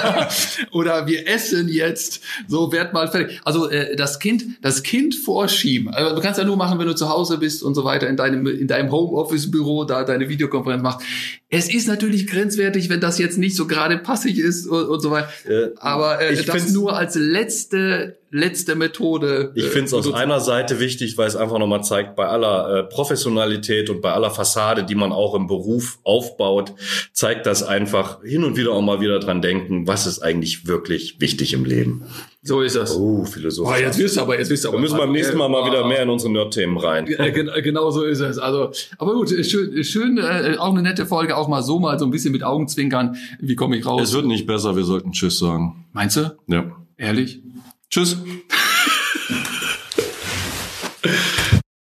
oder 0.72 1.06
wir 1.06 1.28
essen 1.28 1.68
jetzt, 1.68 2.24
so 2.48 2.72
werd 2.72 2.92
mal 2.92 3.06
fertig. 3.06 3.40
Also 3.44 3.70
äh, 3.70 3.94
das 3.94 4.18
Kind, 4.18 4.44
das 4.62 4.82
Kind 4.82 5.14
vorschieben. 5.14 5.88
Also, 5.88 6.16
du 6.16 6.20
kannst 6.20 6.40
ja 6.40 6.44
nur 6.44 6.56
machen, 6.56 6.80
wenn 6.80 6.88
du 6.88 6.96
zu 6.96 7.08
Hause 7.08 7.38
bist 7.38 7.62
und 7.62 7.76
so 7.76 7.84
weiter, 7.84 8.08
in 8.08 8.16
deinem, 8.16 8.44
in 8.48 8.66
deinem 8.66 8.90
Homeoffice-Büro 8.90 9.84
da 9.84 10.02
deine 10.02 10.28
Videokonferenz 10.28 10.82
machst. 10.82 11.06
Es 11.54 11.72
ist 11.72 11.86
natürlich 11.86 12.26
grenzwertig, 12.26 12.88
wenn 12.88 13.00
das 13.00 13.18
jetzt 13.18 13.36
nicht 13.36 13.54
so 13.54 13.66
gerade 13.66 13.98
passig 13.98 14.38
ist 14.38 14.66
und, 14.66 14.86
und 14.86 15.00
so 15.00 15.10
weiter. 15.10 15.28
Äh, 15.46 15.68
Aber 15.76 16.18
äh, 16.22 16.32
ich 16.32 16.46
das 16.46 16.70
nur 16.70 16.96
als 16.96 17.14
letzte 17.14 18.16
letzte 18.32 18.74
Methode. 18.74 19.52
Ich 19.54 19.66
finde 19.66 19.86
es 19.86 19.94
aus 19.94 20.12
einer 20.12 20.40
Seite 20.40 20.80
wichtig, 20.80 21.18
weil 21.18 21.28
es 21.28 21.36
einfach 21.36 21.58
nochmal 21.58 21.84
zeigt, 21.84 22.16
bei 22.16 22.26
aller 22.26 22.78
äh, 22.78 22.82
Professionalität 22.84 23.90
und 23.90 24.00
bei 24.00 24.10
aller 24.12 24.30
Fassade, 24.30 24.84
die 24.84 24.94
man 24.94 25.12
auch 25.12 25.34
im 25.34 25.46
Beruf 25.46 25.98
aufbaut, 26.02 26.72
zeigt 27.12 27.44
das 27.44 27.62
einfach 27.62 28.22
hin 28.24 28.42
und 28.42 28.56
wieder 28.56 28.72
auch 28.72 28.80
mal 28.80 29.02
wieder 29.02 29.20
dran 29.20 29.42
denken, 29.42 29.86
was 29.86 30.06
ist 30.06 30.20
eigentlich 30.20 30.66
wirklich 30.66 31.20
wichtig 31.20 31.52
im 31.52 31.66
Leben. 31.66 32.06
So 32.42 32.62
ist 32.62 32.74
das. 32.74 32.96
Oh, 32.96 33.24
philosophisch. 33.24 33.76
Oh, 33.78 33.80
jetzt 33.80 33.98
wisst 33.98 34.16
ihr 34.16 34.22
aber, 34.22 34.38
jetzt 34.38 34.50
wisst 34.50 34.64
ihr 34.64 34.68
aber. 34.68 34.78
Da 34.78 34.82
müssen 34.82 34.96
wir 34.96 35.02
beim 35.02 35.12
nächsten 35.12 35.36
Mal 35.36 35.48
mal 35.48 35.64
wieder 35.66 35.86
mehr 35.86 36.02
in 36.02 36.08
unsere 36.08 36.32
Nerd-Themen 36.32 36.78
rein. 36.78 37.04
Genau 37.06 37.90
so 37.90 38.02
ist 38.02 38.20
es. 38.20 38.38
Also, 38.38 38.72
aber 38.96 39.12
gut, 39.12 39.28
schön, 39.28 39.84
schön, 39.84 40.18
äh, 40.18 40.56
auch 40.58 40.72
eine 40.72 40.82
nette 40.82 41.04
Folge, 41.04 41.36
auch 41.36 41.48
mal 41.48 41.62
so 41.62 41.78
mal 41.78 41.98
so 41.98 42.06
ein 42.06 42.10
bisschen 42.10 42.32
mit 42.32 42.42
Augenzwinkern. 42.42 43.16
Wie 43.40 43.54
komme 43.56 43.76
ich 43.76 43.84
raus? 43.84 44.02
Es 44.02 44.12
wird 44.14 44.24
nicht 44.24 44.46
besser, 44.46 44.74
wir 44.74 44.84
sollten 44.84 45.12
Tschüss 45.12 45.38
sagen. 45.38 45.84
Meinst 45.92 46.16
du? 46.16 46.34
Ja. 46.48 46.64
Ehrlich? 46.96 47.42
Tschüss. 47.92 48.16